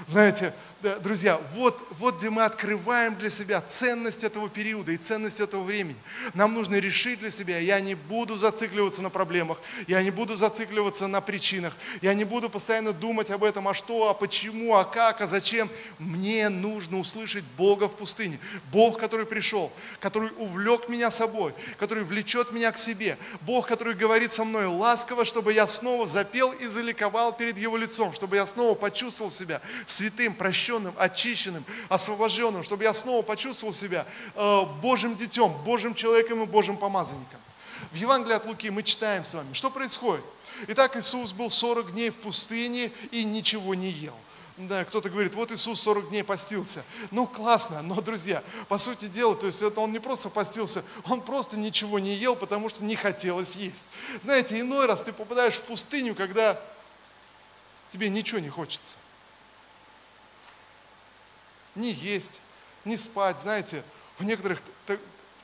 [0.06, 5.62] Знаете, друзья, вот, вот где мы открываем для себя ценность этого периода и ценность этого
[5.62, 5.96] времени.
[6.34, 11.06] Нам нужно решить для себя, я не буду зацикливаться на проблемах, я не буду зацикливаться
[11.06, 15.20] на причинах, я не буду постоянно думать об этом, а что, а почему, а как,
[15.20, 15.70] а зачем.
[15.98, 18.38] Мне нужно услышать Бога в пустыне.
[18.72, 23.16] Бог, который пришел, который увлек меня собой, который влечет меня к себе.
[23.42, 28.12] Бог, который говорит со мной ласково, чтобы я снова запел и заликовал перед Его лицом,
[28.12, 34.62] чтобы я снова почувствовал себя святым, прощенным, очищенным, освобожденным, чтобы я снова почувствовал себя э,
[34.80, 37.40] Божьим детем, Божьим человеком и Божьим помазанником.
[37.90, 40.24] В Евангелии от Луки мы читаем с вами, что происходит.
[40.68, 44.14] Итак, Иисус был 40 дней в пустыне и ничего не ел.
[44.58, 46.84] Да, кто-то говорит, вот Иисус 40 дней постился.
[47.10, 51.22] Ну, классно, но, друзья, по сути дела, то есть это он не просто постился, он
[51.22, 53.86] просто ничего не ел, потому что не хотелось есть.
[54.20, 56.60] Знаете, иной раз ты попадаешь в пустыню, когда
[57.88, 58.96] тебе ничего не хочется
[61.74, 62.40] ни есть,
[62.84, 63.40] ни спать.
[63.40, 63.82] Знаете,
[64.18, 64.62] у некоторых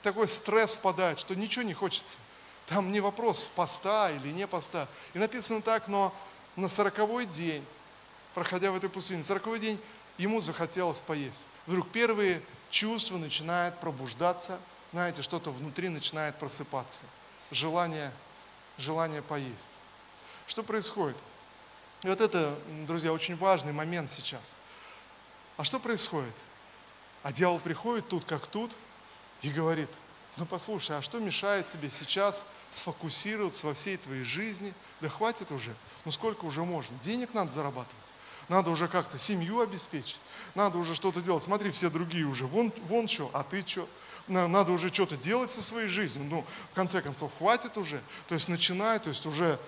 [0.02, 2.18] такой стресс впадает, что ничего не хочется.
[2.66, 4.88] Там не вопрос поста или не поста.
[5.14, 6.14] И написано так, но
[6.56, 7.64] на сороковой день,
[8.34, 9.80] проходя в этой пустыне, сороковой день
[10.18, 11.48] ему захотелось поесть.
[11.66, 14.60] Вдруг первые чувства начинают пробуждаться,
[14.92, 17.04] знаете, что-то внутри начинает просыпаться.
[17.50, 18.12] Желание,
[18.76, 19.78] желание поесть.
[20.46, 21.16] Что происходит?
[22.02, 24.56] И вот это, друзья, очень важный момент сейчас–
[25.58, 26.34] а что происходит?
[27.22, 28.74] А дьявол приходит тут как тут
[29.42, 29.90] и говорит,
[30.36, 34.72] ну послушай, а что мешает тебе сейчас сфокусироваться во всей твоей жизни?
[35.00, 36.96] Да хватит уже, ну сколько уже можно?
[37.00, 38.14] Денег надо зарабатывать.
[38.48, 40.20] Надо уже как-то семью обеспечить.
[40.54, 41.42] Надо уже что-то делать.
[41.42, 43.86] Смотри, все другие уже вон, вон что, а ты что?
[44.28, 46.26] Надо уже что-то делать со своей жизнью.
[46.30, 48.00] Ну, в конце концов, хватит уже.
[48.28, 49.58] То есть начинай, то есть уже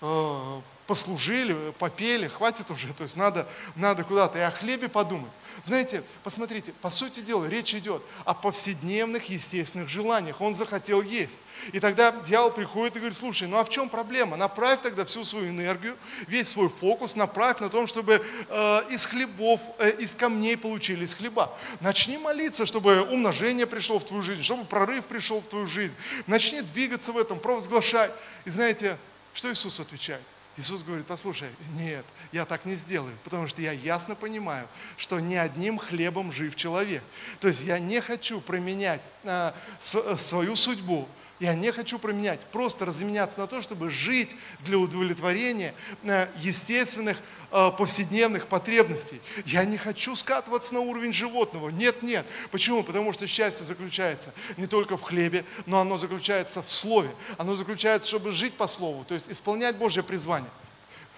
[0.00, 0.60] э,
[0.90, 5.30] послужили, попели, хватит уже, то есть надо, надо куда-то и о хлебе подумать.
[5.62, 10.40] Знаете, посмотрите, по сути дела, речь идет о повседневных естественных желаниях.
[10.40, 11.38] Он захотел есть.
[11.72, 14.36] И тогда дьявол приходит и говорит, слушай, ну а в чем проблема?
[14.36, 19.60] Направь тогда всю свою энергию, весь свой фокус направь на том, чтобы э, из хлебов,
[19.78, 21.56] э, из камней получились хлеба.
[21.78, 25.96] Начни молиться, чтобы умножение пришло в твою жизнь, чтобы прорыв пришел в твою жизнь.
[26.26, 28.10] Начни двигаться в этом, провозглашай.
[28.44, 28.98] И знаете,
[29.32, 30.22] что Иисус отвечает?
[30.60, 34.68] Иисус говорит, послушай, нет, я так не сделаю, потому что я ясно понимаю,
[34.98, 37.02] что не одним хлебом жив человек.
[37.40, 41.08] То есть я не хочу променять а, с, свою судьбу
[41.40, 47.18] я не хочу променять, просто разменяться на то, чтобы жить для удовлетворения э, естественных
[47.50, 49.20] э, повседневных потребностей.
[49.46, 51.70] Я не хочу скатываться на уровень животного.
[51.70, 52.26] Нет, нет.
[52.50, 52.84] Почему?
[52.84, 57.10] Потому что счастье заключается не только в хлебе, но оно заключается в слове.
[57.38, 60.50] Оно заключается, чтобы жить по слову, то есть исполнять Божье призвание.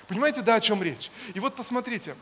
[0.06, 1.10] Понимаете, да, о чем речь?
[1.34, 2.14] И вот посмотрите,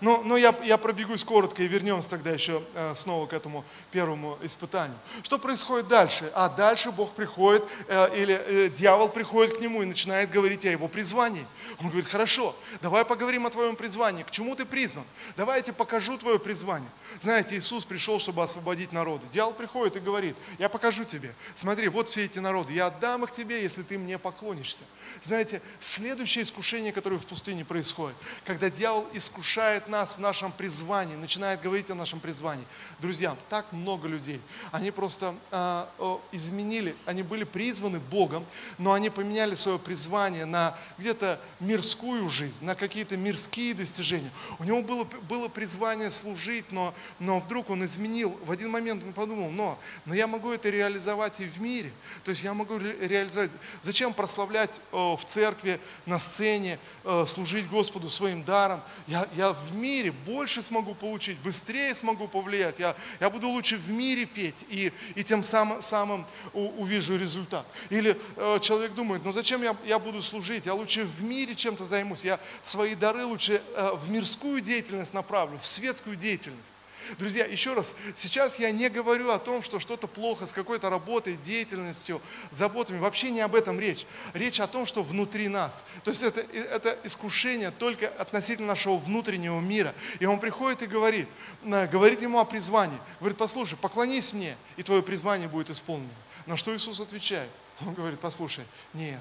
[0.00, 4.36] но, но я, я пробегусь коротко и вернемся тогда еще э, снова к этому первому
[4.42, 4.98] испытанию.
[5.22, 6.30] Что происходит дальше?
[6.34, 10.88] А дальше Бог приходит, э, или дьявол приходит к нему и начинает говорить о его
[10.88, 11.46] призвании.
[11.78, 14.24] Он говорит, хорошо, давай поговорим о твоем призвании.
[14.24, 15.04] К чему ты призван?
[15.36, 16.90] Давай я тебе покажу твое призвание.
[17.20, 19.24] Знаете, Иисус пришел, чтобы освободить народы.
[19.30, 21.32] Дьявол приходит и говорит, я покажу тебе.
[21.54, 24.82] Смотри, вот все эти народы, я отдам их тебе, если ты мне поклонишься.
[25.20, 31.16] Знаете, следующее искушение, которое в пустыне происходит, когда дьявол искушает искушает нас в нашем призвании,
[31.16, 32.64] начинает говорить о нашем призвании.
[32.98, 34.40] Друзья, так много людей,
[34.72, 35.86] они просто э,
[36.32, 38.46] изменили, они были призваны Богом,
[38.78, 44.30] но они поменяли свое призвание на где-то мирскую жизнь, на какие-то мирские достижения.
[44.58, 48.38] У него было, было призвание служить, но, но вдруг он изменил.
[48.46, 51.92] В один момент он подумал, но, но я могу это реализовать и в мире.
[52.24, 53.50] То есть я могу реализовать.
[53.82, 58.80] Зачем прославлять э, в церкви, на сцене, э, служить Господу своим даром?
[59.06, 62.78] Я, я в мире больше смогу получить, быстрее смогу повлиять.
[62.78, 67.66] Я, я буду лучше в мире петь и, и тем самым, самым увижу результат.
[67.90, 70.66] Или э, человек думает, ну зачем я, я буду служить?
[70.66, 72.24] Я лучше в мире чем-то займусь.
[72.24, 76.76] Я свои дары лучше э, в мирскую деятельность направлю, в светскую деятельность.
[77.18, 81.36] Друзья, еще раз, сейчас я не говорю о том, что что-то плохо с какой-то работой,
[81.36, 82.98] деятельностью, заботами.
[82.98, 84.06] Вообще не об этом речь.
[84.32, 85.86] Речь о том, что внутри нас.
[86.02, 89.94] То есть это, это искушение только относительно нашего внутреннего мира.
[90.20, 91.28] И он приходит и говорит,
[91.62, 92.98] говорит ему о призвании.
[93.20, 96.10] Говорит, послушай, поклонись мне, и твое призвание будет исполнено.
[96.46, 97.50] На что Иисус отвечает?
[97.80, 99.20] Он говорит, послушай, нет,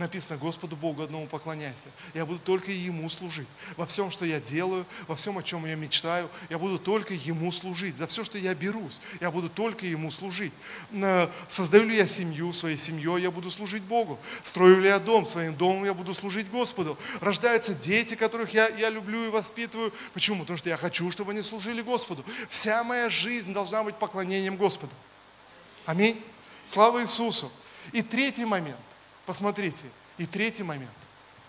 [0.00, 1.88] написано, Господу Богу одному поклоняйся.
[2.14, 3.46] Я буду только Ему служить.
[3.76, 7.52] Во всем, что я делаю, во всем, о чем я мечтаю, я буду только Ему
[7.52, 7.96] служить.
[7.96, 10.52] За все, что я берусь, я буду только Ему служить.
[11.46, 14.18] Создаю ли я семью, своей семьей я буду служить Богу.
[14.42, 16.98] Строю ли я дом, своим домом я буду служить Господу.
[17.20, 19.92] Рождаются дети, которых я, я люблю и воспитываю.
[20.14, 20.40] Почему?
[20.40, 22.24] Потому что я хочу, чтобы они служили Господу.
[22.48, 24.92] Вся моя жизнь должна быть поклонением Господу.
[25.86, 26.20] Аминь.
[26.64, 27.52] Слава Иисусу.
[27.92, 28.78] И третий момент.
[29.30, 29.86] Посмотрите.
[30.18, 30.90] И третий момент.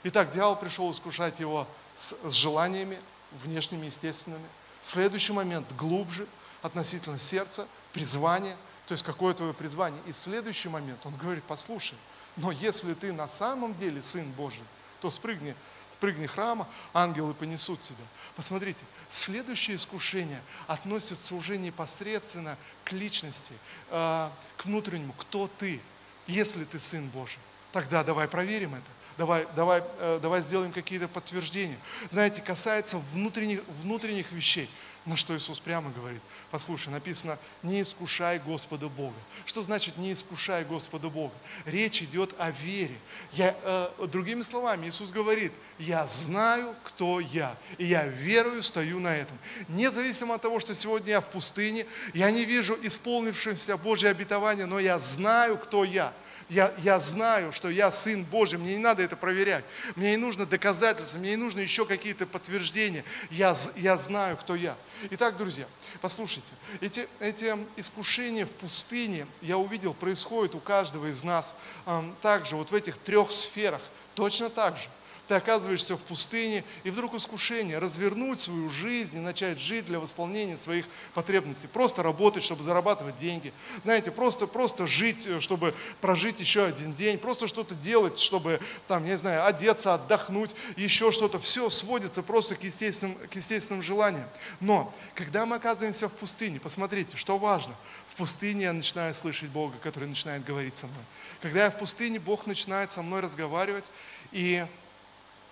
[0.04, 3.00] Итак, дьявол пришел искушать его с, с желаниями
[3.32, 4.48] внешними, естественными.
[4.82, 6.28] Следующий момент глубже
[6.62, 10.00] относительно сердца, призвания, то есть какое твое призвание.
[10.06, 11.98] И следующий момент, он говорит, послушай,
[12.36, 14.63] но если ты на самом деле Сын Божий,
[15.00, 15.56] то спрыгни,
[15.89, 18.06] спрыгни храма, ангелы понесут тебя.
[18.36, 23.56] Посмотрите, следующее искушение относится уже непосредственно к личности,
[23.89, 25.82] э, к внутреннему, кто ты,
[26.28, 27.39] если ты Сын Божий.
[27.72, 28.86] Тогда давай проверим это.
[29.18, 31.78] Давай, давай, э, давай сделаем какие-то подтверждения.
[32.10, 34.70] Знаете, касается внутренних, внутренних вещей.
[35.04, 39.16] На что Иисус прямо говорит, послушай, написано, не искушай Господа Бога.
[39.48, 41.34] Что значит не искушай Господа Бога?
[41.66, 42.96] Речь идет о вере.
[43.32, 49.16] Я, э, другими словами, Иисус говорит, я знаю, кто я, и я верую, стою на
[49.16, 49.38] этом.
[49.70, 54.80] Независимо от того, что сегодня я в пустыне, я не вижу исполнившегося Божье обетование, но
[54.80, 56.14] я знаю, кто я
[56.52, 59.64] я, я знаю, что я Сын Божий, мне не надо это проверять,
[59.96, 64.76] мне не нужно доказательства, мне не нужно еще какие-то подтверждения, я, я знаю, кто я.
[65.12, 65.66] Итак, друзья,
[66.02, 72.58] послушайте, эти, эти искушения в пустыне, я увидел, происходят у каждого из нас э, также,
[72.58, 73.82] вот в этих трех сферах,
[74.14, 74.90] точно так же
[75.32, 80.58] ты оказываешься в пустыне, и вдруг искушение развернуть свою жизнь и начать жить для восполнения
[80.58, 81.67] своих потребностей.
[81.67, 83.54] Просто работать, чтобы зарабатывать деньги.
[83.80, 87.17] Знаете, просто, просто жить, э, чтобы прожить еще один день.
[87.17, 91.39] Просто что-то делать, чтобы, там, я не знаю, одеться, отдохнуть, еще что-то.
[91.39, 94.28] Все сводится просто к естественным, к естественным желаниям.
[94.60, 97.74] Но, когда мы оказываемся в пустыне, посмотрите, что важно.
[98.06, 101.06] В пустыне я начинаю слышать Бога, который начинает говорить со мной.
[101.41, 103.94] Когда я в пустыне, Бог начинает со мной разговаривать,
[104.34, 104.65] и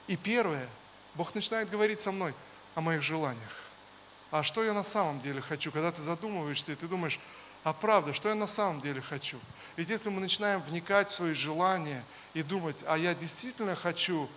[0.10, 0.68] и первое,
[1.14, 2.34] Бог начинает говорить со мной
[2.74, 3.68] о моих желаниях.
[4.32, 5.72] А что я на самом деле хочу?
[5.72, 7.20] Когда ты задумываешься, и ты думаешь,
[7.64, 9.40] а правда, что я на самом деле хочу?
[9.76, 14.28] Ведь если мы начинаем вникать в свои желания и думать, а я действительно хочу,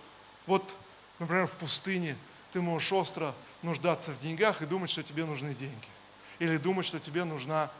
[0.45, 0.77] вот,
[1.17, 2.17] например, в пустыне
[2.51, 3.33] ты можешь остро
[3.63, 5.87] нуждаться в деньгах и думать, что тебе нужны деньги.
[6.37, 7.71] Или думать, что тебе нужна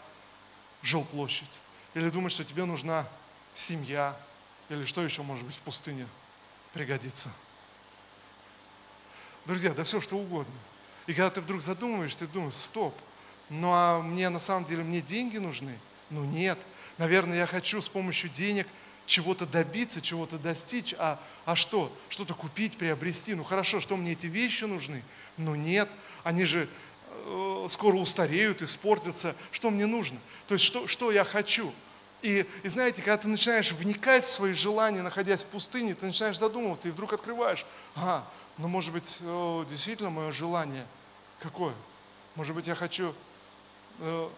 [0.82, 1.60] жилплощадь.
[1.94, 3.08] Или думать, что тебе нужна
[3.54, 4.18] семья.
[4.70, 6.08] Или что еще может быть в пустыне
[6.74, 7.30] пригодится.
[9.46, 10.54] Друзья, да все что угодно.
[11.06, 12.96] И когда ты вдруг задумываешься, ты думаешь, стоп,
[13.50, 15.78] ну а мне на самом деле, мне деньги нужны?
[16.10, 16.58] Ну нет.
[16.98, 18.68] Наверное, я хочу с помощью денег
[19.06, 20.96] чего-то добиться, чего-то достичь.
[20.98, 21.92] А, а что?
[22.08, 23.36] Что-то купить, приобрести.
[23.36, 25.04] Ну хорошо, что мне эти вещи нужны?
[25.38, 25.90] Ну нет.
[26.24, 26.70] Они же
[27.10, 29.36] э, скоро устареют, испортятся.
[29.52, 30.20] Что мне нужно?
[30.48, 31.74] То есть что, что я хочу?
[32.24, 36.40] И, и знаете, когда ты начинаешь вникать в свои желания, находясь в пустыне, ты начинаешь
[36.40, 38.26] задумываться, и вдруг открываешь, ага,
[38.58, 39.20] но может быть,
[39.70, 40.88] действительно мое желание
[41.42, 41.74] какое?
[42.36, 43.14] Может быть, я хочу
[44.00, 44.30] э,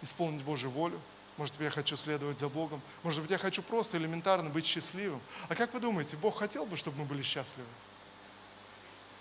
[0.00, 0.98] исполнить Божью волю?
[1.36, 2.80] Может быть, я хочу следовать за Богом?
[3.02, 5.20] Может быть, я хочу просто элементарно быть счастливым?
[5.50, 7.68] А как вы думаете, Бог хотел бы, чтобы мы были счастливы?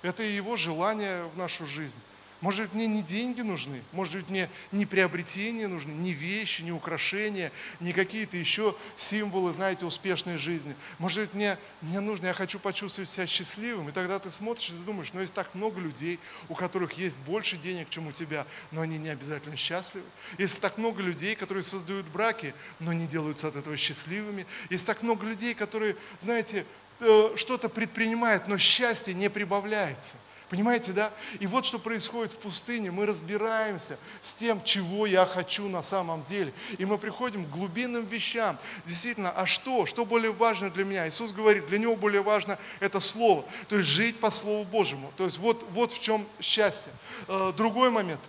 [0.01, 1.99] Это и Его желание в нашу жизнь.
[2.41, 6.71] Может быть, мне не деньги нужны, может быть, мне не приобретения нужны, не вещи, не
[6.73, 10.75] украшения, не какие-то еще символы, знаете, успешной жизни.
[10.99, 13.87] Может быть, мне, мне нужно, я хочу почувствовать себя счастливым.
[13.87, 16.19] И тогда ты смотришь и ты думаешь, ну, есть так много людей,
[16.49, 20.05] у которых есть больше денег, чем у тебя, но они не обязательно счастливы.
[20.37, 24.45] Есть так много людей, которые создают браки, но не делаются от этого счастливыми.
[24.69, 26.65] Есть так много людей, которые, знаете,
[26.99, 30.17] э, что-то предпринимают, но счастье не прибавляется–
[30.49, 31.11] Понимаете, да?
[31.39, 32.91] И вот что происходит в пустыне.
[32.91, 36.53] Мы разбираемся с тем, чего я хочу на самом деле.
[36.77, 38.57] И мы приходим к глубинным вещам.
[38.85, 39.85] Действительно, а что?
[39.87, 41.07] Что более важно для меня?
[41.07, 43.43] Иисус говорит, для него более важно это Слово.
[43.67, 45.11] То есть жить по Слову Божьему.
[45.17, 46.91] То есть вот, вот в чем счастье.
[47.27, 48.21] Э, другой момент.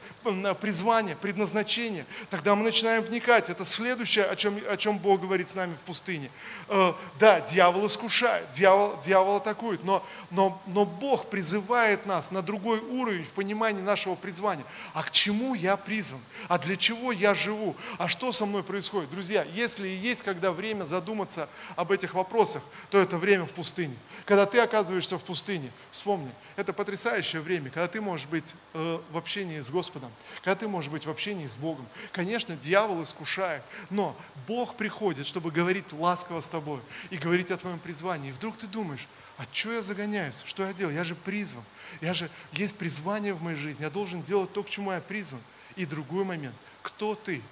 [0.60, 2.06] Призвание, предназначение.
[2.30, 3.50] Тогда мы начинаем вникать.
[3.50, 6.30] Это следующее, о чем, о чем Бог говорит с нами в пустыне.
[6.68, 9.84] Э, да, дьявол искушает, дьявол, дьявол атакует.
[9.84, 14.64] Но, но, но Бог призывает нас на другой уровень в понимании нашего призвания.
[14.94, 16.20] А к чему я призван?
[16.48, 17.76] А для чего я живу?
[17.98, 19.10] А что со мной происходит?
[19.10, 23.96] Друзья, если есть когда время задуматься об этих вопросах, то это время в пустыне.
[24.24, 29.16] Когда ты оказываешься в пустыне, вспомни, это потрясающее время, когда ты можешь быть э, в
[29.16, 30.10] общении с Господом,
[30.42, 31.86] когда ты можешь быть в общении с Богом.
[32.12, 36.80] Конечно, дьявол искушает, но Бог приходит, чтобы говорить ласково с тобой
[37.10, 38.30] и говорить о твоем призвании.
[38.30, 40.42] И вдруг ты думаешь, а что я загоняюсь?
[40.46, 40.94] Что я делаю?
[40.94, 41.62] Я же призван.
[42.00, 43.82] Я же, есть призвание в моей жизни.
[43.82, 45.40] Я должен делать то, к чему я призван.
[45.76, 46.54] И другой момент.
[46.82, 47.42] Кто ты?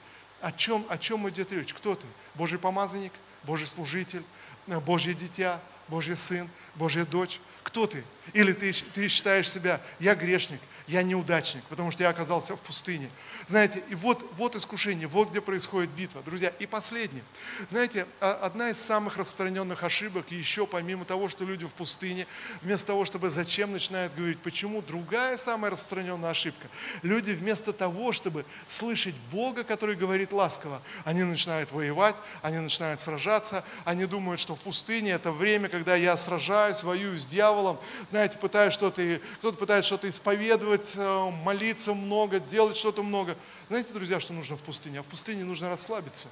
[0.41, 1.75] О чем, о чем идет речь?
[1.75, 2.07] Кто ты?
[2.35, 3.13] Божий помазанник?
[3.43, 4.25] Божий служитель?
[4.67, 5.61] Божье дитя?
[5.89, 6.49] Божий сын?
[6.75, 7.41] Божья дочь?
[7.63, 8.03] Кто ты?
[8.33, 13.11] Или ты, ты считаешь себя, я грешник, я неудачник, потому что я оказался в пустыне.
[13.47, 16.23] Знаете, и вот, вот искушение, вот где происходит битва.
[16.23, 17.25] Друзья, и последнее.
[17.69, 22.27] Знаете, одна из самых распространенных ошибок, еще помимо того, что люди в пустыне,
[22.61, 26.69] вместо того, чтобы зачем, начинают говорить, почему, другая самая распространенная ошибка.
[27.03, 33.65] Люди вместо того, чтобы слышать Бога, который говорит ласково, они начинают воевать, они начинают сражаться,
[33.85, 37.79] они думают, что в пустыне это время, когда я сражаюсь, воюю с дьяволом,
[38.11, 43.37] знаете, пытаюсь что-то, кто-то пытается что-то исповедовать, э, молиться много, делать что-то много.
[43.69, 45.01] Знаете, друзья, что нужно в пустыне?
[45.01, 46.29] А в пустыне нужно расслабиться,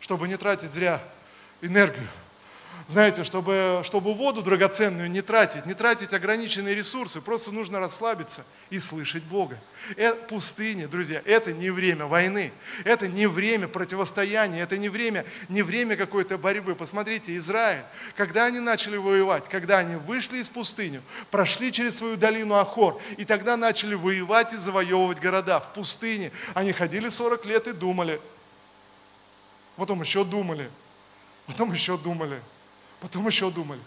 [0.00, 1.02] чтобы не тратить зря
[1.60, 2.08] энергию
[2.86, 8.78] знаете, чтобы, чтобы воду драгоценную не тратить, не тратить ограниченные ресурсы, просто нужно расслабиться и
[8.78, 9.58] слышать Бога.
[9.96, 12.52] Это пустыня, друзья, это не время войны,
[12.84, 16.74] это не время противостояния, это не время, не время какой-то борьбы.
[16.74, 17.84] Посмотрите, Израиль,
[18.16, 21.00] когда они начали воевать, когда они вышли из пустыни,
[21.30, 26.32] прошли через свою долину Ахор, и тогда начали воевать и завоевывать города в пустыне.
[26.52, 28.20] Они ходили 40 лет и думали,
[29.76, 30.70] потом еще думали,
[31.46, 32.42] потом еще думали–
[33.04, 33.82] Потом еще думали.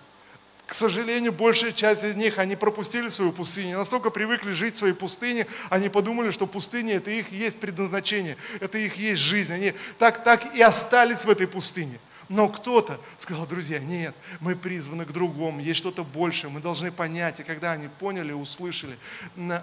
[0.68, 4.93] К сожалению, большая часть из них, они пропустили свою пустыню, настолько привыкли жить в своей
[4.93, 9.51] пустыне, они подумали, что пустыня– это их есть предназначение, это их есть жизнь.
[9.51, 11.97] Они так, так и остались в этой пустыне.
[12.30, 17.39] Но кто-то сказал, друзья, нет, мы призваны к другому, есть что-то большее, мы должны понять.
[17.39, 18.97] И когда они поняли, услышали,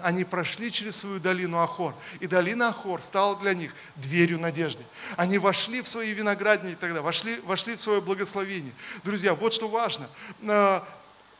[0.03, 1.93] они прошли через свою долину Ахор.
[2.19, 4.83] И долина Ахор стала для них дверью надежды.
[5.15, 8.73] Они вошли в свои виноградники тогда, вошли, вошли в свое благословение.
[9.03, 10.09] Друзья, вот что важно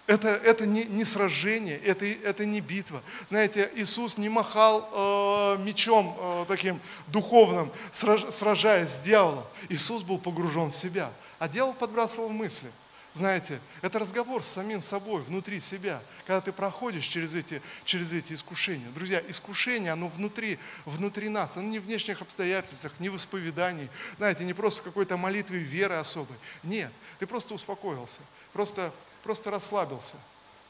[0.08, 3.02] это, это не, не сражение, это, это не битва.
[3.26, 9.46] Знаете, Иисус не махал э, мечом э, таким духовным, сраж, сражаясь с дьяволом.
[9.70, 12.70] Иисус был погружен в себя, а дьявол подбрасывал мысли.
[13.16, 18.34] Знаете, это разговор с самим собой, внутри себя, когда ты проходишь через эти, через эти
[18.34, 18.90] искушения.
[18.90, 24.44] Друзья, искушение, оно внутри, внутри нас, оно не в внешних обстоятельствах, не в исповедании, знаете,
[24.44, 26.36] не просто в какой-то молитве веры особой.
[26.62, 28.20] Нет, ты просто успокоился,
[28.52, 28.92] просто
[29.26, 30.18] просто расслабился,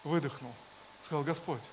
[0.06, 0.53] выдохнул,
[1.01, 1.70] сказал, Господь,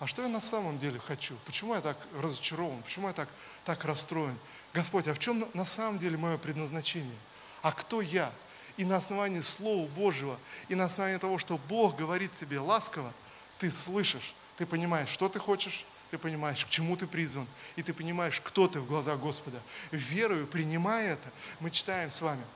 [0.00, 1.36] а что я на самом деле хочу?
[1.44, 2.82] Почему я так разочарован?
[2.82, 3.28] Почему я так,
[3.66, 4.38] так расстроен?
[4.72, 7.18] Господь, а в чем на самом деле мое предназначение?
[7.60, 8.32] А кто я?
[8.78, 13.12] И на основании Слова Божьего, и на основании того, что Бог говорит тебе ласково,
[13.58, 17.46] ты слышишь, ты понимаешь, что ты хочешь, ты понимаешь, к чему ты призван,
[17.76, 19.60] и ты понимаешь, кто ты в глазах Господа.
[19.90, 22.44] Верою, принимая это, мы читаем с вами–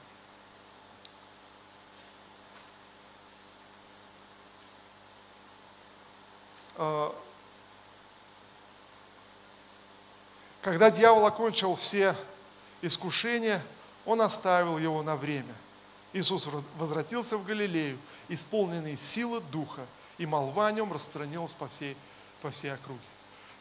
[10.63, 12.15] когда дьявол окончил все
[12.83, 13.65] искушения,
[14.07, 15.55] он оставил его на время.
[16.13, 17.99] Иисус возвратился в Галилею,
[18.29, 19.87] исполненный силы Духа,
[20.19, 21.97] и молва о нем распространилась по всей,
[22.43, 23.01] по всей округе.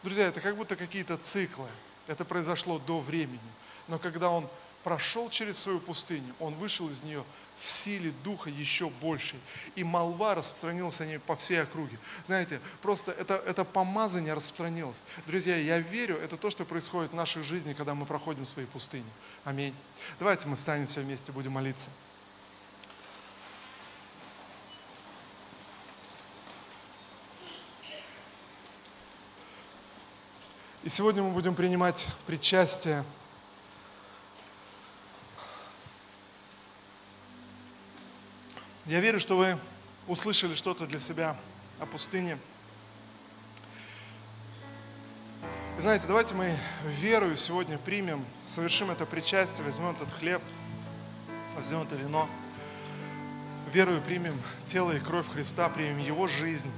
[0.04, 1.68] Друзья, это как будто какие-то циклы.
[2.08, 3.40] Это произошло до времени.
[3.88, 4.48] Но когда он
[4.84, 7.24] прошел через свою пустыню, он вышел из нее
[7.60, 9.40] в силе Духа еще большей.
[9.76, 11.98] И молва распространилась о ней по всей округе.
[12.26, 15.04] Знаете, просто это, это помазание распространилось.
[15.26, 19.10] Друзья, я верю, это то, что происходит в нашей жизни, когда мы проходим свои пустыни.
[19.44, 19.76] Аминь.
[20.20, 21.90] Давайте мы встанем все вместе, будем молиться.
[30.84, 33.04] И сегодня мы будем принимать причастие.
[38.88, 39.58] Я верю, что вы
[40.08, 41.36] услышали что-то для себя
[41.78, 42.38] о пустыне.
[45.78, 50.42] И знаете, давайте мы верою сегодня примем, совершим это причастие, возьмем этот хлеб,
[51.58, 52.30] возьмем это вино.
[53.74, 56.72] Верою примем тело и кровь Христа, примем Его жизнь,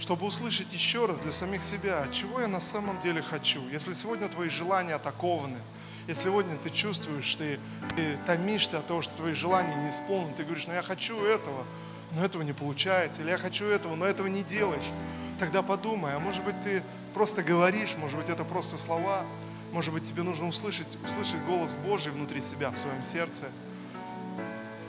[0.00, 3.62] чтобы услышать еще раз для самих себя, чего я на самом деле хочу.
[3.68, 5.60] Если сегодня твои желания атакованы,
[6.06, 7.58] если сегодня ты чувствуешь, ты,
[7.96, 11.64] ты томишься от того, что твои желания не исполнены, ты говоришь, ну я хочу этого,
[12.12, 14.90] но этого не получается, или я хочу этого, но этого не делаешь,
[15.38, 16.82] тогда подумай, а может быть ты
[17.12, 19.24] просто говоришь, может быть это просто слова,
[19.72, 23.46] может быть тебе нужно услышать, услышать голос Божий внутри себя, в своем сердце–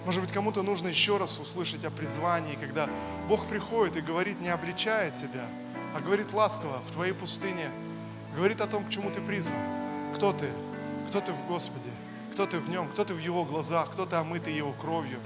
[0.05, 2.88] может быть, кому-то нужно еще раз услышать о призвании, когда
[3.28, 5.45] Бог приходит и говорит, не обличая тебя,
[5.95, 7.72] а говорит ласково в твоей пустыне,
[8.36, 9.57] говорит о том, к чему ты призван,
[10.13, 10.47] кто ты,
[11.08, 11.89] кто ты в Господе,
[12.34, 15.20] кто ты в Нем, кто ты в Его глазах, кто ты омытый Его кровью.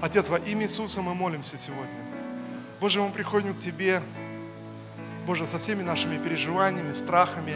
[0.00, 2.04] Отец, во имя Иисуса мы молимся сегодня.
[2.80, 4.02] Боже, мы приходим к Тебе,
[5.26, 7.54] Боже, со всеми нашими переживаниями, страхами,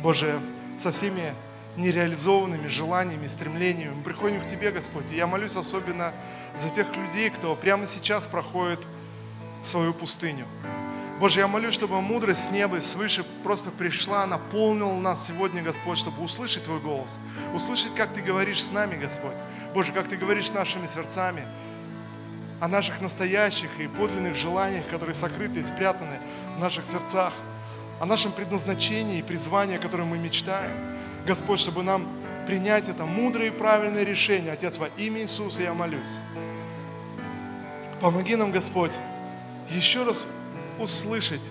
[0.00, 0.40] Боже,
[0.76, 1.34] со всеми
[1.76, 3.94] нереализованными желаниями, стремлениями.
[3.94, 5.12] Мы приходим к Тебе, Господь.
[5.12, 6.12] И я молюсь особенно
[6.56, 8.86] за тех людей, кто прямо сейчас проходит
[9.62, 10.46] свою пустыню.
[11.18, 16.22] Боже, я молюсь, чтобы мудрость с неба, свыше просто пришла, наполнила нас сегодня, Господь, чтобы
[16.22, 17.18] услышать Твой голос,
[17.54, 19.36] услышать, как Ты говоришь с нами, Господь.
[19.74, 21.44] Боже, как Ты говоришь с нашими сердцами,
[22.60, 26.20] о наших настоящих и подлинных желаниях, которые сокрыты и спрятаны
[26.56, 27.32] в наших сердцах,
[28.00, 30.70] о нашем предназначении и призвании, о котором мы мечтаем.
[31.26, 32.08] Господь, чтобы нам
[32.46, 34.52] принять это мудрое и правильное решение.
[34.52, 36.20] Отец, во имя Иисуса я молюсь.
[38.00, 38.92] Помоги нам, Господь,
[39.68, 40.28] еще раз
[40.78, 41.50] услышать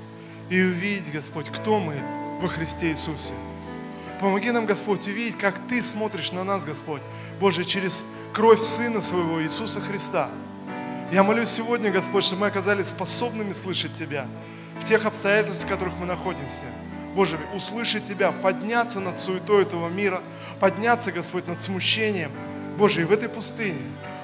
[0.50, 1.96] и увидеть, Господь, кто мы
[2.42, 3.34] во Христе Иисусе.
[4.20, 7.02] Помоги нам, Господь, увидеть, как Ты смотришь на нас, Господь,
[7.40, 10.30] Боже, через кровь Сына Своего Иисуса Христа.
[11.12, 14.28] Я молюсь сегодня, Господь, чтобы мы оказались способными слышать Тебя
[14.80, 16.66] в тех обстоятельствах, в которых мы находимся–
[17.18, 20.22] Боже, услышать Тебя, подняться над суетой этого мира,
[20.60, 22.32] подняться, Господь, над смущением.
[22.78, 23.82] Боже, и в этой пустыне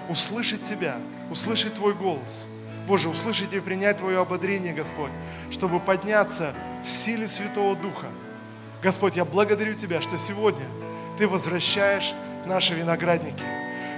[0.10, 0.98] услышать Тебя,
[1.32, 2.46] услышать Твой голос.
[2.88, 5.12] Боже, услышать и принять Твое ободрение, Господь,
[5.52, 6.54] чтобы подняться
[6.84, 8.08] в силе Святого Духа.
[8.82, 10.66] Господь, я благодарю Тебя, что сегодня
[11.18, 12.14] Ты возвращаешь
[12.46, 13.44] наши виноградники.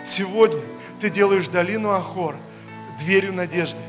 [0.03, 0.61] Сегодня
[0.99, 2.35] Ты делаешь долину Ахор
[2.99, 3.81] дверью надежды.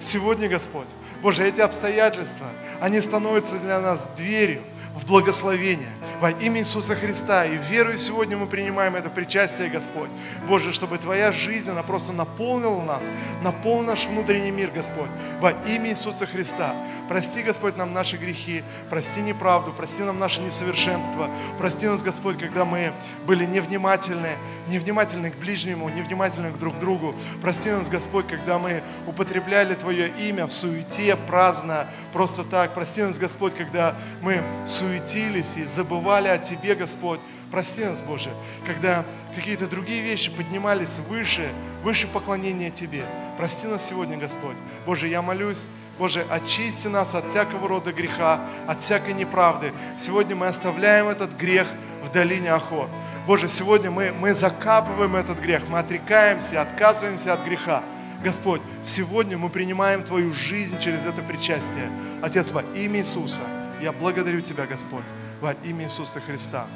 [0.00, 0.88] Сегодня, Господь,
[1.22, 2.46] Боже, эти обстоятельства,
[2.80, 4.62] они становятся для нас дверью
[4.94, 5.90] в благословение
[6.20, 7.44] во имя Иисуса Христа.
[7.44, 10.08] И верую сегодня мы принимаем это причастие, Господь.
[10.48, 13.10] Боже, чтобы Твоя жизнь, она просто наполнила нас,
[13.42, 16.74] наполнил наш внутренний мир, Господь, во имя Иисуса Христа.
[17.08, 21.28] Прости, Господь, нам наши грехи, прости неправду, прости нам наше несовершенство,
[21.58, 22.92] прости нас, Господь, когда мы
[23.26, 24.30] были невнимательны,
[24.68, 27.14] невнимательны к ближнему, невнимательны к друг другу.
[27.42, 32.72] Прости нас, Господь, когда мы употребляли Твое имя в суете, праздно, просто так.
[32.72, 37.20] Прости нас, Господь, когда мы суетились и забывали о Тебе, Господь.
[37.50, 38.30] Прости нас, Боже,
[38.66, 39.04] когда
[39.36, 41.48] какие-то другие вещи поднимались выше,
[41.84, 43.04] выше поклонения Тебе.
[43.36, 44.56] Прости нас сегодня, Господь.
[44.86, 45.66] Боже, я молюсь,
[45.98, 49.72] Боже, очисти нас от всякого рода греха, от всякой неправды.
[49.96, 51.68] Сегодня мы оставляем этот грех
[52.02, 52.88] в долине Ахор.
[53.26, 57.82] Боже, сегодня мы, мы закапываем этот грех, мы отрекаемся, отказываемся от греха.
[58.22, 61.90] Господь, сегодня мы принимаем Твою жизнь через это причастие.
[62.22, 63.42] Отец, во имя Иисуса,
[63.80, 65.04] я благодарю Тебя, Господь,
[65.40, 66.66] во имя Иисуса Христа.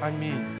[0.00, 0.58] Аминь.